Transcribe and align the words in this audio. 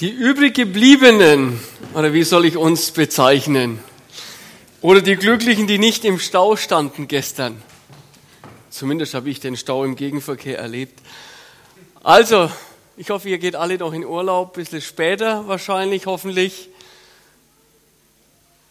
Die 0.00 0.10
übrig 0.10 0.54
gebliebenen, 0.54 1.58
oder 1.92 2.12
wie 2.12 2.22
soll 2.22 2.44
ich 2.44 2.56
uns 2.56 2.92
bezeichnen? 2.92 3.80
Oder 4.80 5.00
die 5.00 5.16
Glücklichen, 5.16 5.66
die 5.66 5.78
nicht 5.78 6.04
im 6.04 6.20
Stau 6.20 6.54
standen 6.54 7.08
gestern. 7.08 7.60
Zumindest 8.70 9.14
habe 9.14 9.28
ich 9.28 9.40
den 9.40 9.56
Stau 9.56 9.84
im 9.84 9.96
Gegenverkehr 9.96 10.56
erlebt. 10.56 11.00
Also, 12.04 12.48
ich 12.96 13.10
hoffe, 13.10 13.28
ihr 13.28 13.38
geht 13.38 13.56
alle 13.56 13.76
noch 13.76 13.92
in 13.92 14.04
Urlaub, 14.04 14.50
ein 14.56 14.62
bisschen 14.62 14.82
später 14.82 15.48
wahrscheinlich, 15.48 16.06
hoffentlich. 16.06 16.68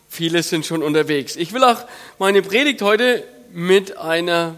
Viele 0.08 0.44
sind 0.44 0.66
schon 0.66 0.82
unterwegs. 0.82 1.36
Ich 1.36 1.52
will 1.52 1.66
auch 1.66 1.84
meine 2.20 2.42
Predigt 2.42 2.82
heute 2.82 3.28
mit 3.52 3.98
einer 3.98 4.56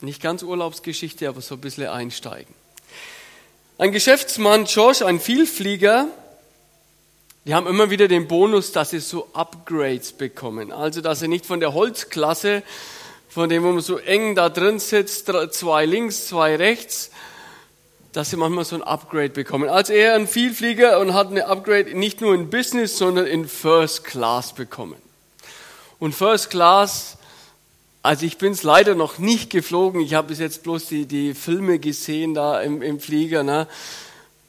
nicht 0.00 0.22
ganz 0.22 0.44
Urlaubsgeschichte, 0.44 1.28
aber 1.28 1.40
so 1.40 1.56
ein 1.56 1.60
bisschen 1.60 1.88
einsteigen. 1.88 2.61
Ein 3.78 3.90
Geschäftsmann, 3.90 4.66
Josh, 4.66 5.00
ein 5.00 5.18
Vielflieger, 5.18 6.06
die 7.46 7.54
haben 7.54 7.66
immer 7.66 7.88
wieder 7.88 8.06
den 8.06 8.28
Bonus, 8.28 8.70
dass 8.70 8.90
sie 8.90 9.00
so 9.00 9.28
Upgrades 9.32 10.12
bekommen. 10.12 10.70
Also, 10.72 11.00
dass 11.00 11.20
sie 11.20 11.28
nicht 11.28 11.46
von 11.46 11.58
der 11.58 11.72
Holzklasse, 11.72 12.62
von 13.30 13.48
dem, 13.48 13.64
wo 13.64 13.72
man 13.72 13.80
so 13.80 13.96
eng 13.96 14.34
da 14.34 14.50
drin 14.50 14.78
sitzt, 14.78 15.32
zwei 15.52 15.86
links, 15.86 16.26
zwei 16.26 16.54
rechts, 16.56 17.10
dass 18.12 18.28
sie 18.28 18.36
manchmal 18.36 18.66
so 18.66 18.76
ein 18.76 18.82
Upgrade 18.82 19.30
bekommen. 19.30 19.70
Als 19.70 19.88
er 19.88 20.14
ein 20.14 20.28
Vielflieger 20.28 21.00
und 21.00 21.14
hat 21.14 21.28
eine 21.28 21.46
Upgrade 21.46 21.98
nicht 21.98 22.20
nur 22.20 22.34
in 22.34 22.50
Business, 22.50 22.98
sondern 22.98 23.26
in 23.26 23.48
First 23.48 24.04
Class 24.04 24.52
bekommen. 24.52 25.00
Und 25.98 26.14
First 26.14 26.50
Class 26.50 27.16
also 28.02 28.26
ich 28.26 28.36
bin 28.36 28.52
es 28.52 28.64
leider 28.64 28.96
noch 28.96 29.18
nicht 29.18 29.50
geflogen. 29.50 30.00
Ich 30.00 30.14
habe 30.14 30.28
bis 30.28 30.40
jetzt 30.40 30.64
bloß 30.64 30.86
die, 30.86 31.06
die 31.06 31.34
Filme 31.34 31.78
gesehen 31.78 32.34
da 32.34 32.60
im, 32.60 32.82
im 32.82 32.98
Flieger. 32.98 33.44
Ne? 33.44 33.68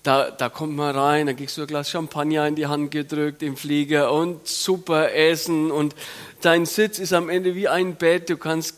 Da, 0.01 0.31
da 0.31 0.49
kommt 0.49 0.75
man 0.75 0.95
rein, 0.97 1.27
da 1.27 1.33
kriegst 1.33 1.57
du 1.57 1.61
ein 1.61 1.67
Glas 1.67 1.89
Champagner 1.89 2.47
in 2.47 2.55
die 2.55 2.65
Hand 2.65 2.89
gedrückt 2.89 3.43
im 3.43 3.55
Flieger 3.55 4.11
und 4.11 4.47
super 4.47 5.13
Essen 5.13 5.71
und 5.71 5.95
dein 6.41 6.65
Sitz 6.65 6.97
ist 6.97 7.13
am 7.13 7.29
Ende 7.29 7.53
wie 7.55 7.67
ein 7.67 7.95
Bett. 7.95 8.29
Du 8.29 8.37
kannst 8.37 8.75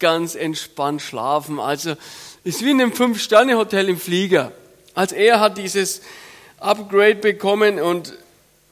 ganz 0.00 0.34
entspannt 0.34 1.02
schlafen. 1.02 1.60
Also 1.60 1.94
ist 2.42 2.64
wie 2.64 2.72
in 2.72 2.80
einem 2.80 2.92
Fünf-Sterne-Hotel 2.92 3.88
im 3.88 3.98
Flieger. 3.98 4.50
Als 4.94 5.12
er 5.12 5.38
hat 5.38 5.56
dieses 5.56 6.02
Upgrade 6.58 7.16
bekommen 7.16 7.80
und 7.80 8.12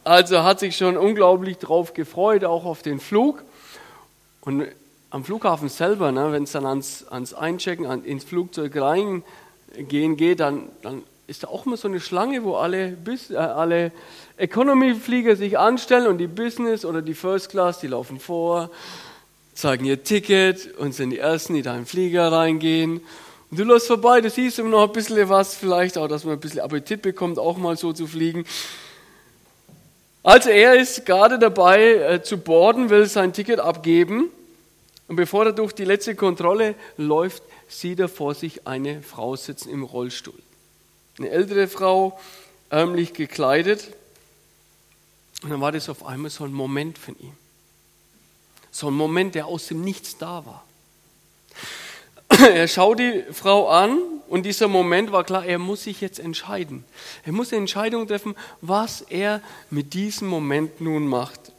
also 0.02 0.42
hat 0.42 0.61
sich 0.61 0.77
schon 0.77 0.96
unglaublich 0.96 1.58
drauf 1.58 1.94
gefreut, 1.94 2.44
auch 2.44 2.64
auf 2.64 2.83
den 2.83 2.98
Flug. 2.98 3.42
Und 4.42 4.66
am 5.15 5.25
Flughafen 5.25 5.69
selber, 5.69 6.11
ne, 6.11 6.33
wenn 6.33 6.43
es 6.43 6.51
dann 6.51 6.67
ans, 6.67 7.07
ans 7.09 7.34
Einchecken, 7.34 7.87
an, 7.87 8.05
ins 8.05 8.25
Flugzeug 8.25 8.75
reingehen 8.75 10.17
geht, 10.17 10.41
dann, 10.41 10.70
dann 10.83 11.05
ist 11.29 11.45
da 11.45 11.48
auch 11.48 11.67
immer 11.67 11.77
so 11.77 11.87
eine 11.87 12.01
Schlange, 12.01 12.43
wo 12.43 12.57
alle, 12.57 12.97
äh, 13.31 13.37
alle 13.37 13.92
Economy-Flieger 14.39 15.37
sich 15.37 15.57
anstellen 15.57 16.09
und 16.09 16.19
die 16.19 16.27
Business 16.27 16.85
oder 16.85 17.01
die 17.01 17.15
First 17.15 17.51
Class, 17.51 17.79
die 17.79 17.87
laufen 17.87 18.19
vor, 18.19 18.70
zeigen 19.55 19.85
ihr 19.85 20.03
Ticket 20.03 20.77
und 20.79 20.97
sind 20.97 21.11
die 21.11 21.19
Ersten, 21.19 21.55
die 21.55 21.62
da 21.62 21.75
den 21.75 21.87
Flieger 21.87 22.33
reingehen. 22.33 23.01
Und 23.53 23.61
du 23.61 23.62
läufst 23.62 23.87
vorbei, 23.87 24.20
du 24.20 24.29
siehst 24.29 24.59
immer 24.59 24.70
noch 24.70 24.89
ein 24.89 24.92
bisschen 24.92 25.29
was, 25.29 25.55
vielleicht 25.55 25.97
auch, 25.97 26.09
dass 26.09 26.25
man 26.25 26.35
ein 26.35 26.41
bisschen 26.41 26.59
Appetit 26.59 27.03
bekommt, 27.03 27.39
auch 27.39 27.57
mal 27.57 27.77
so 27.77 27.92
zu 27.92 28.09
fliegen. 28.09 28.45
Also 30.25 30.51
er 30.51 30.75
ist 30.75 31.07
gerade 31.07 31.39
dabei 31.39 31.92
äh, 31.92 32.23
zu 32.25 32.37
boarden, 32.37 32.91
will 32.91 33.07
sein 33.07 33.33
Ticket 33.33 33.61
abgeben 33.61 34.31
und 35.08 35.16
bevor 35.16 35.47
er 35.47 35.52
durch 35.52 35.72
die 35.72 35.84
letzte 35.84 36.14
Kontrolle 36.14 36.74
läuft, 36.97 37.42
sieht 37.69 38.00
er 38.00 38.08
vor 38.08 38.34
sich 38.34 38.66
eine 38.66 39.02
Frau 39.02 39.36
sitzen 39.36 39.70
im 39.70 39.83
Rollstuhl. 39.83 40.38
Eine 41.19 41.30
ältere 41.30 41.69
Frau, 41.69 42.19
ärmlich 42.70 43.12
gekleidet. 43.12 43.92
Und 45.42 45.50
dann 45.50 45.61
war 45.61 45.72
das 45.72 45.88
auf 45.88 46.06
einmal 46.06 46.30
so 46.30 46.44
ein 46.44 46.52
Moment 46.52 46.98
von 46.98 47.18
ihm. 47.18 47.34
So 48.70 48.89
ein 48.89 48.95
Moment, 48.95 49.34
der 49.34 49.46
aus 49.46 49.67
dem 49.67 49.83
Nichts 49.83 50.17
da 50.18 50.45
war. 50.46 50.64
Er 52.29 52.67
schaut 52.67 52.98
die 52.98 53.23
Frau 53.30 53.68
an 53.68 53.98
und 54.29 54.45
dieser 54.45 54.67
Moment 54.67 55.12
war 55.12 55.23
klar, 55.23 55.45
er 55.45 55.58
muss 55.58 55.84
sich 55.84 56.00
jetzt 56.00 56.18
entscheiden. 56.18 56.84
Er 57.24 57.33
muss 57.33 57.52
eine 57.52 57.61
Entscheidung 57.61 58.08
treffen, 58.08 58.34
was 58.61 59.02
er 59.02 59.40
mit 59.70 59.95
diesem 59.95 60.27
Moment 60.27 60.80
nun 60.80 61.06
macht. 61.06 61.52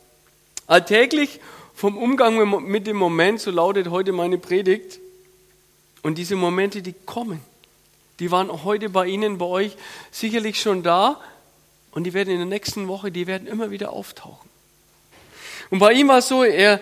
Alltäglich 0.67 1.39
vom 1.75 1.97
Umgang 1.97 2.65
mit 2.67 2.87
dem 2.87 2.95
Moment, 2.95 3.41
so 3.41 3.51
lautet 3.51 3.89
heute 3.89 4.13
meine 4.13 4.37
Predigt. 4.37 4.99
Und 6.01 6.17
diese 6.17 6.35
Momente, 6.35 6.81
die 6.81 6.93
kommen, 6.93 7.41
die 8.19 8.31
waren 8.31 8.63
heute 8.63 8.89
bei 8.89 9.07
Ihnen, 9.07 9.37
bei 9.37 9.45
euch 9.45 9.75
sicherlich 10.11 10.61
schon 10.61 10.83
da 10.83 11.19
und 11.91 12.05
die 12.05 12.13
werden 12.13 12.29
in 12.29 12.37
der 12.37 12.45
nächsten 12.45 12.87
Woche, 12.87 13.11
die 13.11 13.27
werden 13.27 13.47
immer 13.47 13.71
wieder 13.71 13.91
auftauchen. 13.91 14.49
Und 15.69 15.79
bei 15.79 15.93
ihm 15.93 16.07
war 16.07 16.19
es 16.19 16.27
so, 16.27 16.43
er 16.43 16.79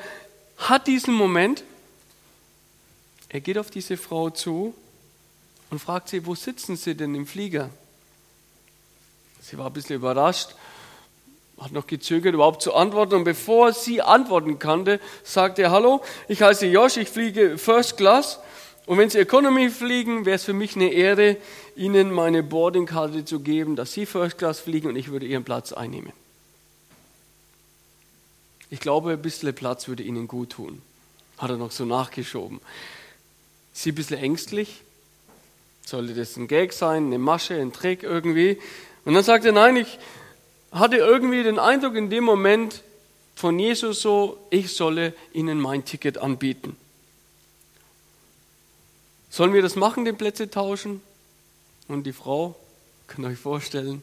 hat 0.57 0.87
diesen 0.87 1.13
Moment, 1.13 1.63
er 3.29 3.39
geht 3.39 3.57
auf 3.57 3.71
diese 3.71 3.97
Frau 3.97 4.29
zu 4.29 4.75
und 5.71 5.79
fragt 5.79 6.09
sie, 6.09 6.25
wo 6.25 6.35
sitzen 6.35 6.75
Sie 6.75 6.95
denn 6.95 7.15
im 7.15 7.25
Flieger? 7.25 7.69
Sie 9.41 9.57
war 9.57 9.67
ein 9.67 9.73
bisschen 9.73 9.95
überrascht 9.95 10.49
hat 11.63 11.72
noch 11.72 11.88
gezögert, 11.88 12.34
überhaupt 12.34 12.62
zu 12.62 12.74
antworten. 12.74 13.16
Und 13.16 13.24
bevor 13.24 13.74
sie 13.74 14.01
antworten 14.01 14.59
konnte, 14.59 15.00
sagte 15.24 15.63
er, 15.63 15.72
hallo, 15.72 16.01
ich 16.28 16.41
heiße 16.41 16.68
Josh, 16.68 16.97
ich 16.97 17.09
fliege 17.09 17.57
First 17.57 17.97
Class. 17.97 18.40
Und 18.85 18.97
wenn 18.97 19.09
Sie 19.09 19.18
Economy 19.18 19.69
fliegen, 19.69 20.25
wäre 20.25 20.35
es 20.35 20.44
für 20.44 20.53
mich 20.53 20.75
eine 20.75 20.91
Ehre, 20.91 21.38
Ihnen 21.75 22.12
meine 22.12 22.44
Boardingkarte 22.44 23.24
zu 23.24 23.40
geben, 23.40 23.75
dass 23.78 23.94
Sie 23.94 24.06
First 24.06 24.38
Class 24.38 24.59
fliegen 24.59 24.90
und 24.90 24.97
ich 24.97 25.09
würde 25.09 25.25
Ihren 25.25 25.46
Platz 25.46 25.72
einnehmen. 25.72 26.12
Ich 28.69 28.80
glaube, 28.80 29.12
ein 29.12 29.22
bisschen 29.22 29.53
Platz 29.53 29.88
würde 29.88 30.03
Ihnen 30.03 30.28
gut 30.28 30.50
tun. 30.50 30.81
Hat 31.38 31.50
er 31.50 31.57
noch 31.57 31.72
so 31.72 31.85
nachgeschoben. 31.85 32.59
Sie 33.72 33.91
ein 33.91 33.95
bisschen 33.95 34.19
ängstlich. 34.19 34.81
Sollte 35.85 36.13
das 36.13 36.35
ein 36.38 36.47
Gag 36.47 36.74
sein, 36.74 37.06
eine 37.06 37.19
Masche, 37.19 37.56
ein 37.56 37.72
Trick 37.72 38.03
irgendwie? 38.03 38.59
Und 39.06 39.13
dann 39.13 39.24
sagt 39.24 39.45
er, 39.45 39.51
nein, 39.51 39.78
ich, 39.78 40.00
hatte 40.73 40.97
irgendwie 40.97 41.44
den 41.44 41.59
Eindruck 41.59 41.95
in 41.95 42.09
dem 42.09 42.23
Moment 42.23 42.81
von 43.35 43.57
Jesus 43.59 44.01
so, 44.01 44.38
ich 44.50 44.75
solle 44.75 45.13
ihnen 45.34 45.59
mein 45.59 45.85
Ticket 45.85 46.17
anbieten. 46.17 46.75
Sollen 49.29 49.53
wir 49.53 49.62
das 49.62 49.75
machen, 49.75 50.06
den 50.06 50.17
Plätze 50.17 50.50
tauschen? 50.50 51.01
Und 51.88 52.03
die 52.03 52.13
Frau, 52.13 52.56
könnt 53.07 53.25
ihr 53.25 53.31
euch 53.31 53.39
vorstellen. 53.39 54.01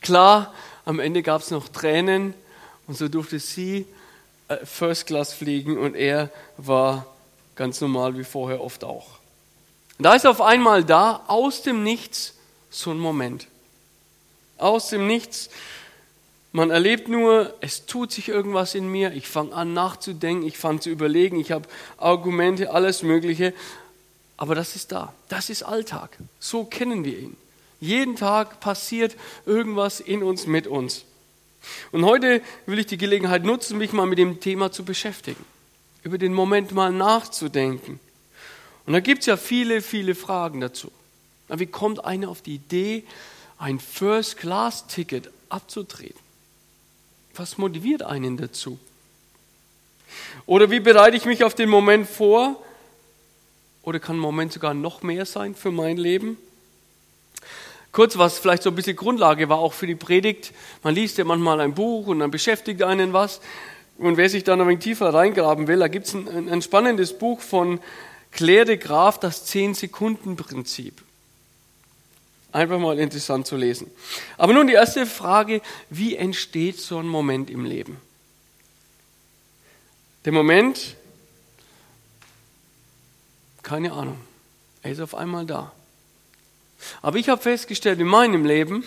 Klar, 0.00 0.54
am 0.84 1.00
Ende 1.00 1.22
gab 1.22 1.42
es 1.42 1.50
noch 1.50 1.68
Tränen 1.68 2.34
und 2.86 2.96
so 2.96 3.08
durfte 3.08 3.38
sie 3.38 3.86
äh, 4.48 4.64
First 4.64 5.06
Class 5.06 5.32
fliegen 5.32 5.78
und 5.78 5.94
er 5.94 6.30
war 6.56 7.06
ganz 7.56 7.80
normal 7.80 8.16
wie 8.18 8.24
vorher 8.24 8.62
oft 8.62 8.84
auch. 8.84 9.18
Da 9.98 10.14
ist 10.14 10.26
auf 10.26 10.40
einmal 10.40 10.84
da, 10.84 11.24
aus 11.26 11.62
dem 11.62 11.82
Nichts, 11.82 12.34
so 12.70 12.90
ein 12.90 12.98
Moment. 12.98 13.48
Aus 14.56 14.88
dem 14.88 15.06
Nichts 15.06 15.50
man 16.52 16.70
erlebt 16.70 17.08
nur, 17.08 17.54
es 17.60 17.86
tut 17.86 18.10
sich 18.10 18.28
irgendwas 18.28 18.74
in 18.74 18.88
mir, 18.88 19.12
ich 19.12 19.28
fange 19.28 19.52
an 19.52 19.72
nachzudenken, 19.72 20.46
ich 20.46 20.58
fange 20.58 20.80
zu 20.80 20.90
überlegen, 20.90 21.38
ich 21.38 21.52
habe 21.52 21.68
Argumente, 21.96 22.72
alles 22.72 23.02
Mögliche. 23.02 23.54
Aber 24.36 24.54
das 24.54 24.74
ist 24.74 24.90
da, 24.90 25.12
das 25.28 25.48
ist 25.48 25.62
Alltag. 25.62 26.16
So 26.40 26.64
kennen 26.64 27.04
wir 27.04 27.18
ihn. 27.18 27.36
Jeden 27.78 28.16
Tag 28.16 28.60
passiert 28.60 29.16
irgendwas 29.46 30.00
in 30.00 30.22
uns, 30.22 30.46
mit 30.46 30.66
uns. 30.66 31.04
Und 31.92 32.04
heute 32.04 32.42
will 32.66 32.78
ich 32.78 32.86
die 32.86 32.98
Gelegenheit 32.98 33.44
nutzen, 33.44 33.78
mich 33.78 33.92
mal 33.92 34.06
mit 34.06 34.18
dem 34.18 34.40
Thema 34.40 34.72
zu 34.72 34.84
beschäftigen, 34.84 35.44
über 36.02 36.18
den 36.18 36.34
Moment 36.34 36.72
mal 36.72 36.90
nachzudenken. 36.90 38.00
Und 38.86 38.92
da 38.92 39.00
gibt 39.00 39.20
es 39.20 39.26
ja 39.26 39.36
viele, 39.36 39.82
viele 39.82 40.14
Fragen 40.14 40.60
dazu. 40.60 40.90
Wie 41.48 41.66
kommt 41.66 42.04
einer 42.04 42.28
auf 42.28 42.42
die 42.42 42.56
Idee, 42.56 43.04
ein 43.58 43.78
First-Class-Ticket 43.78 45.30
abzutreten? 45.48 46.29
Was 47.34 47.58
motiviert 47.58 48.02
einen 48.02 48.36
dazu? 48.36 48.78
Oder 50.46 50.70
wie 50.70 50.80
bereite 50.80 51.16
ich 51.16 51.24
mich 51.24 51.44
auf 51.44 51.54
den 51.54 51.68
Moment 51.68 52.08
vor? 52.08 52.62
Oder 53.82 54.00
kann 54.00 54.16
ein 54.16 54.20
Moment 54.20 54.52
sogar 54.52 54.74
noch 54.74 55.02
mehr 55.02 55.24
sein 55.24 55.54
für 55.54 55.70
mein 55.70 55.96
Leben? 55.96 56.36
Kurz, 57.92 58.18
was 58.18 58.38
vielleicht 58.38 58.62
so 58.62 58.70
ein 58.70 58.76
bisschen 58.76 58.96
Grundlage 58.96 59.48
war 59.48 59.58
auch 59.58 59.72
für 59.72 59.86
die 59.86 59.96
Predigt. 59.96 60.52
Man 60.82 60.94
liest 60.94 61.18
ja 61.18 61.24
manchmal 61.24 61.60
ein 61.60 61.74
Buch 61.74 62.06
und 62.06 62.20
dann 62.20 62.30
beschäftigt 62.30 62.82
einen 62.82 63.12
was. 63.12 63.40
Und 63.98 64.16
wer 64.16 64.30
sich 64.30 64.44
da 64.44 64.56
noch 64.56 64.64
ein 64.64 64.68
wenig 64.68 64.84
tiefer 64.84 65.12
reingraben 65.12 65.66
will, 65.66 65.80
da 65.80 65.88
gibt 65.88 66.06
es 66.06 66.14
ein, 66.14 66.48
ein, 66.48 66.62
spannendes 66.62 67.18
Buch 67.18 67.40
von 67.40 67.80
Claire 68.30 68.64
de 68.64 68.76
Graaf, 68.76 69.18
das 69.18 69.46
10-Sekunden-Prinzip. 69.52 71.02
Einfach 72.52 72.78
mal 72.78 72.98
interessant 72.98 73.46
zu 73.46 73.56
lesen. 73.56 73.90
Aber 74.36 74.52
nun 74.52 74.66
die 74.66 74.72
erste 74.72 75.06
Frage, 75.06 75.62
wie 75.88 76.16
entsteht 76.16 76.78
so 76.78 76.98
ein 76.98 77.06
Moment 77.06 77.50
im 77.50 77.64
Leben? 77.64 77.98
Der 80.24 80.32
Moment, 80.32 80.96
keine 83.62 83.92
Ahnung, 83.92 84.18
er 84.82 84.92
ist 84.92 85.00
auf 85.00 85.14
einmal 85.14 85.46
da. 85.46 85.72
Aber 87.02 87.18
ich 87.18 87.28
habe 87.28 87.40
festgestellt 87.40 88.00
in 88.00 88.06
meinem 88.06 88.44
Leben, 88.44 88.84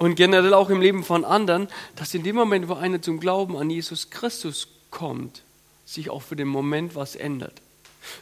und 0.00 0.14
generell 0.14 0.54
auch 0.54 0.70
im 0.70 0.80
Leben 0.80 1.04
von 1.04 1.26
anderen, 1.26 1.68
dass 1.94 2.14
in 2.14 2.22
dem 2.22 2.34
Moment, 2.34 2.68
wo 2.70 2.72
einer 2.72 3.02
zum 3.02 3.20
Glauben 3.20 3.58
an 3.58 3.68
Jesus 3.68 4.08
Christus 4.08 4.66
kommt, 4.90 5.42
sich 5.84 6.08
auch 6.08 6.22
für 6.22 6.36
den 6.36 6.48
Moment 6.48 6.94
was 6.94 7.16
ändert. 7.16 7.60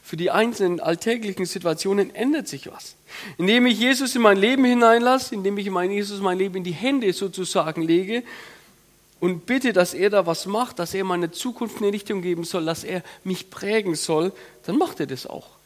Für 0.02 0.16
die 0.16 0.30
einzelnen 0.30 0.80
alltäglichen 0.80 1.46
Situationen 1.46 2.14
ändert 2.14 2.48
sich 2.48 2.70
was. 2.70 2.96
Indem 3.36 3.66
ich 3.66 3.78
Jesus 3.78 4.14
in 4.16 4.22
mein 4.22 4.36
Leben 4.36 4.64
hineinlasse, 4.64 5.34
indem 5.34 5.56
ich 5.58 5.70
mein 5.70 5.90
Jesus 5.90 6.20
mein 6.20 6.38
Leben 6.38 6.56
in 6.56 6.64
die 6.64 6.72
Hände 6.72 7.12
sozusagen 7.12 7.82
lege 7.82 8.22
und 9.20 9.46
bitte, 9.46 9.72
dass 9.72 9.94
er 9.94 10.10
da 10.10 10.26
was 10.26 10.46
macht, 10.46 10.78
dass 10.78 10.94
er 10.94 11.04
meine 11.04 11.30
Zukunft 11.30 11.78
eine 11.78 11.92
Richtung 11.92 12.22
geben 12.22 12.44
soll, 12.44 12.64
dass 12.64 12.84
er 12.84 13.02
mich 13.24 13.50
prägen 13.50 13.94
soll, 13.94 14.32
dann 14.66 14.78
macht 14.78 15.00
er 15.00 15.06
das 15.06 15.26
auch. 15.26 15.58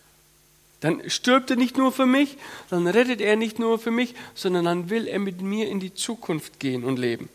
Dann 0.80 1.08
stirbt 1.08 1.50
er 1.50 1.56
nicht 1.56 1.76
nur 1.76 1.92
für 1.92 2.06
mich, 2.06 2.36
dann 2.68 2.86
rettet 2.86 3.20
er 3.20 3.36
nicht 3.36 3.58
nur 3.58 3.78
für 3.78 3.92
mich, 3.92 4.14
sondern 4.34 4.64
dann 4.64 4.90
will 4.90 5.06
er 5.06 5.20
mit 5.20 5.40
mir 5.40 5.68
in 5.68 5.80
die 5.80 5.94
Zukunft 5.94 6.58
gehen 6.58 6.82
und 6.84 6.98
leben. 6.98 7.28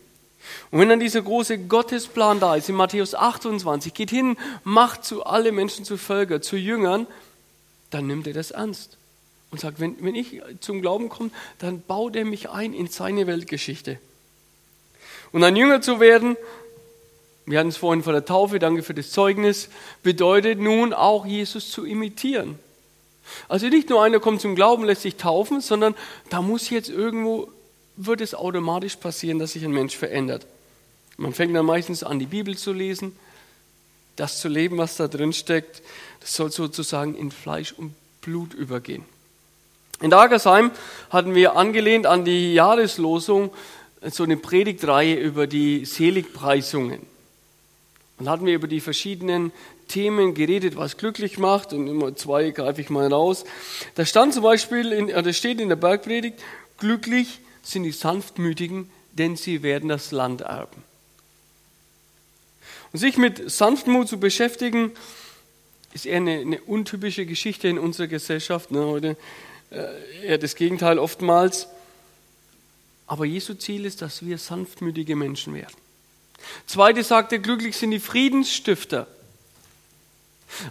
Und 0.70 0.80
wenn 0.80 0.88
dann 0.88 1.00
dieser 1.00 1.22
große 1.22 1.58
Gottesplan 1.58 2.40
da 2.40 2.56
ist, 2.56 2.68
in 2.68 2.74
Matthäus 2.74 3.14
28, 3.14 3.94
geht 3.94 4.10
hin, 4.10 4.36
macht 4.64 5.04
zu 5.04 5.24
alle 5.24 5.52
Menschen 5.52 5.84
zu 5.84 5.96
Völker, 5.96 6.42
zu 6.42 6.56
Jüngern, 6.56 7.06
dann 7.90 8.06
nimmt 8.06 8.26
er 8.26 8.34
das 8.34 8.50
ernst 8.50 8.98
und 9.50 9.60
sagt, 9.60 9.80
wenn, 9.80 9.96
wenn 10.02 10.14
ich 10.14 10.42
zum 10.60 10.82
Glauben 10.82 11.08
komme, 11.08 11.30
dann 11.58 11.80
baut 11.80 12.16
er 12.16 12.24
mich 12.24 12.50
ein 12.50 12.74
in 12.74 12.88
seine 12.88 13.26
Weltgeschichte. 13.26 13.98
Und 15.32 15.44
ein 15.44 15.56
Jünger 15.56 15.80
zu 15.80 16.00
werden, 16.00 16.36
wir 17.46 17.58
hatten 17.58 17.70
es 17.70 17.78
vorhin 17.78 18.02
vor 18.02 18.12
der 18.12 18.24
Taufe, 18.24 18.58
danke 18.58 18.82
für 18.82 18.94
das 18.94 19.10
Zeugnis, 19.10 19.70
bedeutet 20.02 20.58
nun 20.58 20.92
auch 20.92 21.24
Jesus 21.24 21.70
zu 21.70 21.84
imitieren. 21.84 22.58
Also 23.48 23.68
nicht 23.68 23.88
nur 23.88 24.02
einer 24.02 24.20
kommt 24.20 24.40
zum 24.40 24.54
Glauben, 24.54 24.84
lässt 24.84 25.02
sich 25.02 25.16
taufen, 25.16 25.60
sondern 25.60 25.94
da 26.30 26.42
muss 26.42 26.70
jetzt 26.70 26.88
irgendwo 26.88 27.48
wird 27.98 28.20
es 28.20 28.34
automatisch 28.34 28.96
passieren, 28.96 29.38
dass 29.38 29.52
sich 29.52 29.64
ein 29.64 29.72
Mensch 29.72 29.96
verändert. 29.96 30.46
Man 31.16 31.34
fängt 31.34 31.54
dann 31.54 31.66
meistens 31.66 32.04
an, 32.04 32.20
die 32.20 32.26
Bibel 32.26 32.56
zu 32.56 32.72
lesen, 32.72 33.16
das 34.14 34.40
zu 34.40 34.48
leben, 34.48 34.78
was 34.78 34.96
da 34.96 35.08
drin 35.08 35.32
steckt. 35.32 35.82
Das 36.20 36.34
soll 36.34 36.52
sozusagen 36.52 37.16
in 37.16 37.32
Fleisch 37.32 37.72
und 37.72 37.92
Blut 38.20 38.54
übergehen. 38.54 39.04
In 40.00 40.10
Dagersheim 40.10 40.70
hatten 41.10 41.34
wir 41.34 41.56
angelehnt 41.56 42.06
an 42.06 42.24
die 42.24 42.54
Jahreslosung 42.54 43.50
so 44.02 44.22
eine 44.22 44.36
Predigtreihe 44.36 45.16
über 45.16 45.48
die 45.48 45.84
Seligpreisungen. 45.84 47.00
Und 48.18 48.28
hatten 48.28 48.46
wir 48.46 48.54
über 48.54 48.68
die 48.68 48.80
verschiedenen 48.80 49.50
Themen 49.88 50.34
geredet, 50.34 50.76
was 50.76 50.98
glücklich 50.98 51.38
macht. 51.38 51.72
Und 51.72 51.88
immer 51.88 52.14
zwei 52.14 52.50
greife 52.50 52.80
ich 52.80 52.90
mal 52.90 53.12
raus. 53.12 53.44
Da 53.96 54.04
stand 54.06 54.34
zum 54.34 54.44
Beispiel, 54.44 54.92
in, 54.92 55.08
da 55.08 55.32
steht 55.32 55.60
in 55.60 55.68
der 55.68 55.76
Bergpredigt, 55.76 56.38
glücklich 56.78 57.40
sind 57.62 57.82
die 57.82 57.92
Sanftmütigen, 57.92 58.90
denn 59.12 59.36
sie 59.36 59.62
werden 59.62 59.88
das 59.88 60.10
Land 60.12 60.42
erben. 60.42 60.82
Und 62.92 62.98
sich 62.98 63.18
mit 63.18 63.50
Sanftmut 63.50 64.08
zu 64.08 64.18
beschäftigen, 64.18 64.92
ist 65.92 66.06
eher 66.06 66.18
eine, 66.18 66.40
eine 66.40 66.60
untypische 66.62 67.26
Geschichte 67.26 67.68
in 67.68 67.78
unserer 67.78 68.06
Gesellschaft. 68.06 68.70
Ne, 68.70 68.84
heute 68.84 69.16
äh, 69.70 70.26
eher 70.26 70.38
das 70.38 70.54
Gegenteil 70.54 70.98
oftmals. 70.98 71.68
Aber 73.06 73.24
Jesu 73.24 73.54
Ziel 73.54 73.84
ist, 73.84 74.02
dass 74.02 74.24
wir 74.24 74.38
sanftmütige 74.38 75.16
Menschen 75.16 75.54
werden. 75.54 75.74
Zweite 76.66 77.02
sagt 77.02 77.32
er, 77.32 77.38
glücklich 77.38 77.76
sind 77.76 77.90
die 77.90 78.00
Friedensstifter. 78.00 79.06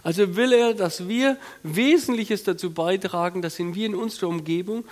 Also 0.02 0.36
will 0.36 0.52
er, 0.52 0.74
dass 0.74 1.08
wir 1.08 1.36
Wesentliches 1.62 2.42
dazu 2.44 2.72
beitragen, 2.72 3.42
dass 3.42 3.58
wir 3.58 3.86
in 3.86 3.94
unserer 3.94 4.28
Umgebung 4.28 4.84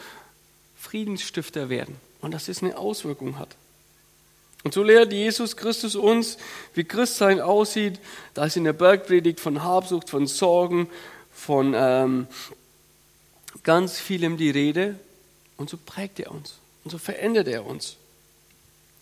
Friedensstifter 0.87 1.69
werden 1.69 1.97
und 2.21 2.33
dass 2.33 2.49
es 2.49 2.62
eine 2.62 2.79
Auswirkung 2.79 3.38
hat. 3.38 3.56
Und 4.62 4.73
so 4.73 4.83
lehrt 4.83 5.12
Jesus 5.12 5.56
Christus 5.56 5.94
uns, 5.94 6.38
wie 6.75 6.85
Christsein 6.85 7.41
aussieht. 7.41 8.00
Da 8.35 8.47
ist 8.47 8.56
in 8.56 8.65
der 8.65 8.73
Bergpredigt 8.73 9.41
von 9.41 9.62
Habsucht, 9.62 10.11
von 10.11 10.27
Sorgen, 10.27 10.88
von 11.33 11.75
ähm, 11.77 12.27
ganz 13.62 13.99
vielem 13.99 14.37
die 14.37 14.50
Rede. 14.50 14.99
Und 15.56 15.71
so 15.71 15.77
prägt 15.77 16.21
er 16.21 16.31
uns 16.31 16.59
und 16.85 16.91
so 16.91 16.99
verändert 16.99 17.49
er 17.49 17.67
uns. 17.67 17.97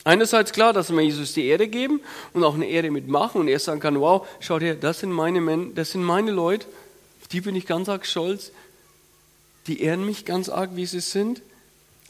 Einerseits 0.05 0.53
klar, 0.53 0.73
dass 0.73 0.91
wir 0.91 1.01
Jesus 1.01 1.33
die 1.33 1.47
Ehre 1.47 1.67
geben 1.67 2.01
und 2.35 2.45
auch 2.45 2.55
eine 2.55 2.67
Ehre 2.67 2.91
mitmachen 2.91 3.41
und 3.41 3.49
er 3.49 3.59
sagen 3.59 3.81
kann, 3.81 4.01
wow, 4.01 4.27
schaut 4.41 4.63
her, 4.63 4.75
das 4.75 5.01
sind 5.01 5.13
meine 5.13 5.41
Männer, 5.41 5.71
das 5.75 5.93
sind 5.93 6.03
meine 6.03 6.31
Leute, 6.31 6.67
auf 7.23 7.29
die 7.29 7.41
bin 7.41 7.57
ich 7.57 7.67
ganz 7.67 7.89
arg 7.89 8.05
stolz, 8.05 8.53
die 9.67 9.81
ehren 9.81 10.05
mich 10.05 10.25
ganz 10.27 10.51
arg, 10.51 10.77
wie 10.77 10.85
sie 10.85 11.01
sind 11.01 11.41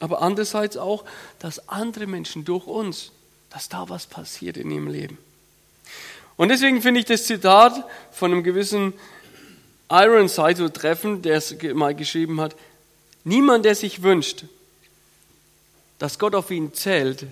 aber 0.05 0.21
andererseits 0.21 0.77
auch, 0.77 1.03
dass 1.39 1.71
andere 1.71 2.07
Menschen 2.07 2.45
durch 2.45 2.67
uns, 2.67 3.11
dass 3.49 3.71
da 3.71 3.89
was 3.89 4.07
passiert 4.07 4.59
in 4.59 4.71
ihrem 4.71 4.87
Leben. 4.87 5.17
Und 6.37 6.51
deswegen 6.51 6.83
finde 6.83 7.01
ich 7.01 7.07
das 7.07 7.25
Zitat 7.25 7.73
von 8.13 8.31
einem 8.31 8.45
gewissen 8.45 8.93
Ironside 9.91 10.57
so 10.57 10.69
treffend, 10.69 11.25
der 11.25 11.39
es 11.39 11.57
mal 11.73 11.95
geschrieben 11.95 12.39
hat, 12.39 12.55
niemand, 13.25 13.65
der 13.65 13.75
sich 13.75 14.03
wünscht, 14.03 14.45
dass 15.99 16.19
Gott 16.19 16.35
auf 16.35 16.51
ihn 16.51 16.75
zählt, 16.75 17.27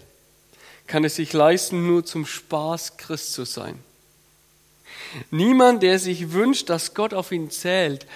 kann 0.87 1.05
es 1.05 1.17
sich 1.17 1.35
leisten, 1.35 1.87
nur 1.87 2.07
zum 2.07 2.25
Spaß 2.25 2.97
Christ 2.97 3.35
zu 3.35 3.45
sein. 3.45 3.79
Niemand, 5.31 5.83
der 5.83 5.99
sich 5.99 6.33
wünscht, 6.33 6.71
dass 6.71 6.95
Gott 6.95 7.13
auf 7.13 7.33
ihn 7.33 7.51
zählt, 7.51 8.07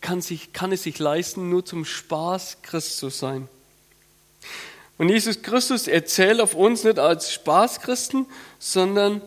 kann, 0.00 0.22
sich, 0.22 0.52
kann 0.52 0.70
es 0.70 0.84
sich 0.84 1.00
leisten, 1.00 1.50
nur 1.50 1.64
zum 1.64 1.84
Spaß 1.84 2.58
Christ 2.62 2.98
zu 2.98 3.08
sein. 3.08 3.48
Und 4.96 5.08
Jesus 5.08 5.42
Christus 5.42 5.88
erzählt 5.88 6.40
auf 6.40 6.54
uns 6.54 6.84
nicht 6.84 6.98
als 6.98 7.32
Spaßchristen, 7.32 8.26
sondern 8.58 9.20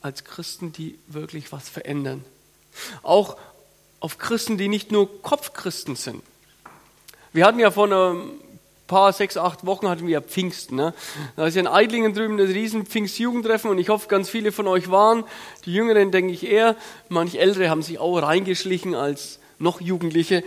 als 0.00 0.24
Christen, 0.24 0.72
die 0.72 0.98
wirklich 1.06 1.52
was 1.52 1.68
verändern. 1.68 2.24
Auch 3.02 3.36
auf 4.00 4.18
Christen, 4.18 4.58
die 4.58 4.68
nicht 4.68 4.90
nur 4.90 5.22
Kopfchristen 5.22 5.94
sind. 5.94 6.22
Wir 7.32 7.46
hatten 7.46 7.60
ja 7.60 7.70
vor 7.70 7.86
ein 7.90 8.40
paar, 8.88 9.12
sechs, 9.12 9.36
acht 9.36 9.64
Wochen 9.64 9.88
hatten 9.88 10.06
wir 10.06 10.20
Pfingsten. 10.20 10.76
Ne? 10.76 10.92
Da 11.36 11.46
ist 11.46 11.54
ja 11.54 11.60
in 11.60 11.68
Eidlingen 11.68 12.12
drüben 12.12 12.36
das 12.36 12.48
riesen 12.48 12.84
Pfingstjugendtreffen 12.84 13.70
und 13.70 13.78
ich 13.78 13.88
hoffe, 13.88 14.08
ganz 14.08 14.28
viele 14.28 14.50
von 14.50 14.66
euch 14.66 14.90
waren. 14.90 15.24
Die 15.64 15.72
Jüngeren 15.72 16.10
denke 16.10 16.32
ich 16.32 16.44
eher. 16.44 16.76
Manche 17.08 17.38
Ältere 17.38 17.70
haben 17.70 17.82
sich 17.82 17.98
auch 18.00 18.18
reingeschlichen 18.18 18.94
als 18.94 19.38
noch 19.58 19.80
Jugendliche. 19.80 20.42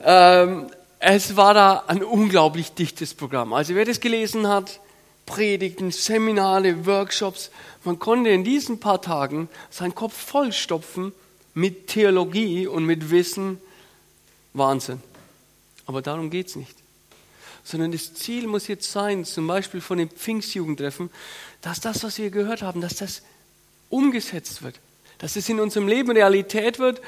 Ähm, 0.00 0.66
es 0.98 1.36
war 1.36 1.54
da 1.54 1.84
ein 1.86 2.02
unglaublich 2.02 2.72
dichtes 2.72 3.14
Programm. 3.14 3.52
Also 3.52 3.74
wer 3.74 3.84
das 3.84 4.00
gelesen 4.00 4.48
hat, 4.48 4.80
Predigten, 5.26 5.90
Seminare, 5.90 6.86
Workshops, 6.86 7.50
man 7.84 7.98
konnte 7.98 8.30
in 8.30 8.44
diesen 8.44 8.80
paar 8.80 9.00
Tagen 9.00 9.48
seinen 9.70 9.94
Kopf 9.94 10.14
vollstopfen 10.14 11.12
mit 11.54 11.88
Theologie 11.88 12.66
und 12.66 12.84
mit 12.84 13.10
Wissen. 13.10 13.60
Wahnsinn. 14.54 15.00
Aber 15.86 16.02
darum 16.02 16.30
geht 16.30 16.48
es 16.48 16.56
nicht. 16.56 16.74
Sondern 17.62 17.92
das 17.92 18.14
Ziel 18.14 18.46
muss 18.46 18.66
jetzt 18.66 18.90
sein, 18.90 19.24
zum 19.24 19.46
Beispiel 19.46 19.80
von 19.80 19.98
den 19.98 20.08
Pfingstjugendtreffen, 20.08 21.10
dass 21.60 21.80
das, 21.80 22.02
was 22.02 22.18
wir 22.18 22.30
gehört 22.30 22.62
haben, 22.62 22.80
dass 22.80 22.96
das 22.96 23.22
umgesetzt 23.90 24.62
wird. 24.62 24.80
Dass 25.18 25.36
es 25.36 25.48
in 25.48 25.60
unserem 25.60 25.88
Leben 25.88 26.10
Realität 26.10 26.78
wird 26.78 27.00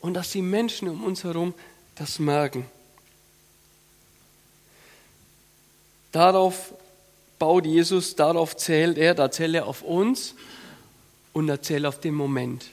und 0.00 0.14
dass 0.14 0.30
die 0.30 0.42
Menschen 0.42 0.88
um 0.88 1.02
uns 1.04 1.24
herum 1.24 1.54
das 1.96 2.18
merken. 2.18 2.66
Darauf 6.14 6.72
baut 7.40 7.66
Jesus, 7.66 8.14
darauf 8.14 8.56
zählt 8.56 8.98
er, 8.98 9.16
da 9.16 9.32
zählt 9.32 9.52
er 9.52 9.66
auf 9.66 9.82
uns 9.82 10.36
und 11.32 11.48
er 11.48 11.60
zählt 11.60 11.86
auf 11.86 11.98
den 11.98 12.14
Moment. 12.14 12.66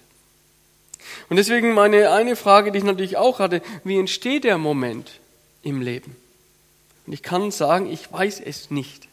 Und 1.28 1.38
deswegen 1.38 1.74
meine 1.74 2.12
eine 2.12 2.36
Frage, 2.36 2.72
die 2.72 2.78
ich 2.78 2.84
natürlich 2.84 3.18
auch 3.18 3.40
hatte, 3.40 3.64
wie 3.84 3.98
entsteht 3.98 4.44
der 4.44 4.60
Moment 4.60 5.20
im 5.64 5.82
Leben? 5.82 6.16
Und 7.08 7.14
ich 7.14 7.24
kann 7.24 7.50
sagen, 7.50 7.92
ich 7.92 8.14
weiß 8.14 8.42
es 8.42 8.70
nicht. 8.70 9.08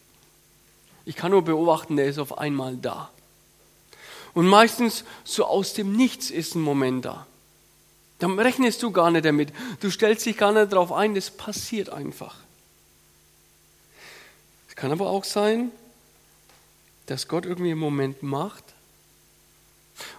Ich 1.06 1.16
kann 1.16 1.30
nur 1.30 1.42
beobachten, 1.42 1.97
der 1.97 2.04
ist 2.04 2.18
auf 2.18 2.37
einmal 2.37 2.76
da. 2.76 3.08
Und 4.35 4.47
meistens 4.47 5.04
so 5.25 5.47
aus 5.47 5.73
dem 5.73 5.97
Nichts 5.97 6.28
ist 6.28 6.54
ein 6.54 6.61
Moment 6.61 7.06
da. 7.06 7.26
Dann 8.18 8.38
rechnest 8.38 8.82
du 8.82 8.90
gar 8.90 9.11
nicht 9.11 9.25
damit. 9.25 9.54
Du 9.80 9.90
stellst 9.90 10.26
dich 10.26 10.37
gar 10.37 10.52
nicht 10.52 10.70
darauf 10.70 10.92
ein, 10.92 11.14
das 11.14 11.30
passiert 11.30 11.88
einfach. 11.88 12.37
Kann 14.78 14.92
aber 14.92 15.11
auch 15.11 15.25
sein, 15.25 15.73
dass 17.06 17.26
Gott 17.26 17.44
irgendwie 17.44 17.73
einen 17.73 17.80
Moment 17.80 18.23
macht 18.23 18.62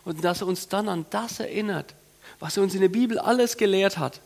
und 0.04 0.22
dass 0.26 0.42
er 0.42 0.48
uns 0.48 0.68
dann 0.68 0.90
an 0.90 1.06
das 1.12 1.40
erinnert, 1.40 1.96
was 2.42 2.58
er 2.58 2.64
uns 2.64 2.76
in 2.76 2.82
der 2.82 2.90
Bibel 2.90 3.20
alles 3.20 3.56
gelehrt 3.56 3.98
hat. 3.98 4.20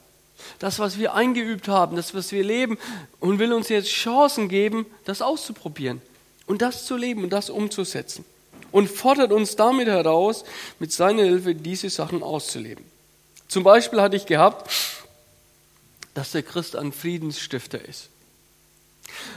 Das, 0.57 0.79
was 0.79 0.97
wir 0.97 1.13
eingeübt 1.13 1.67
haben, 1.67 1.95
das, 1.95 2.15
was 2.15 2.31
wir 2.31 2.43
leben 2.43 2.79
und 3.19 3.37
will 3.37 3.53
uns 3.53 3.69
jetzt 3.69 3.89
Chancen 3.89 4.49
geben, 4.49 4.87
das 5.05 5.21
auszuprobieren 5.21 6.01
und 6.47 6.63
das 6.63 6.87
zu 6.87 6.97
leben 6.97 7.23
und 7.23 7.29
das 7.29 7.51
umzusetzen. 7.51 8.25
Und 8.71 8.89
fordert 8.89 9.31
uns 9.31 9.55
damit 9.55 9.87
heraus, 9.87 10.45
mit 10.79 10.91
seiner 10.91 11.21
Hilfe 11.21 11.53
diese 11.53 11.91
Sachen 11.91 12.23
auszuleben. 12.23 12.83
Zum 13.47 13.63
Beispiel 13.63 14.01
hatte 14.01 14.15
ich 14.15 14.25
gehabt, 14.25 14.67
dass 16.15 16.31
der 16.31 16.41
Christ 16.41 16.75
ein 16.75 16.91
Friedensstifter 16.91 17.79
ist. 17.87 18.09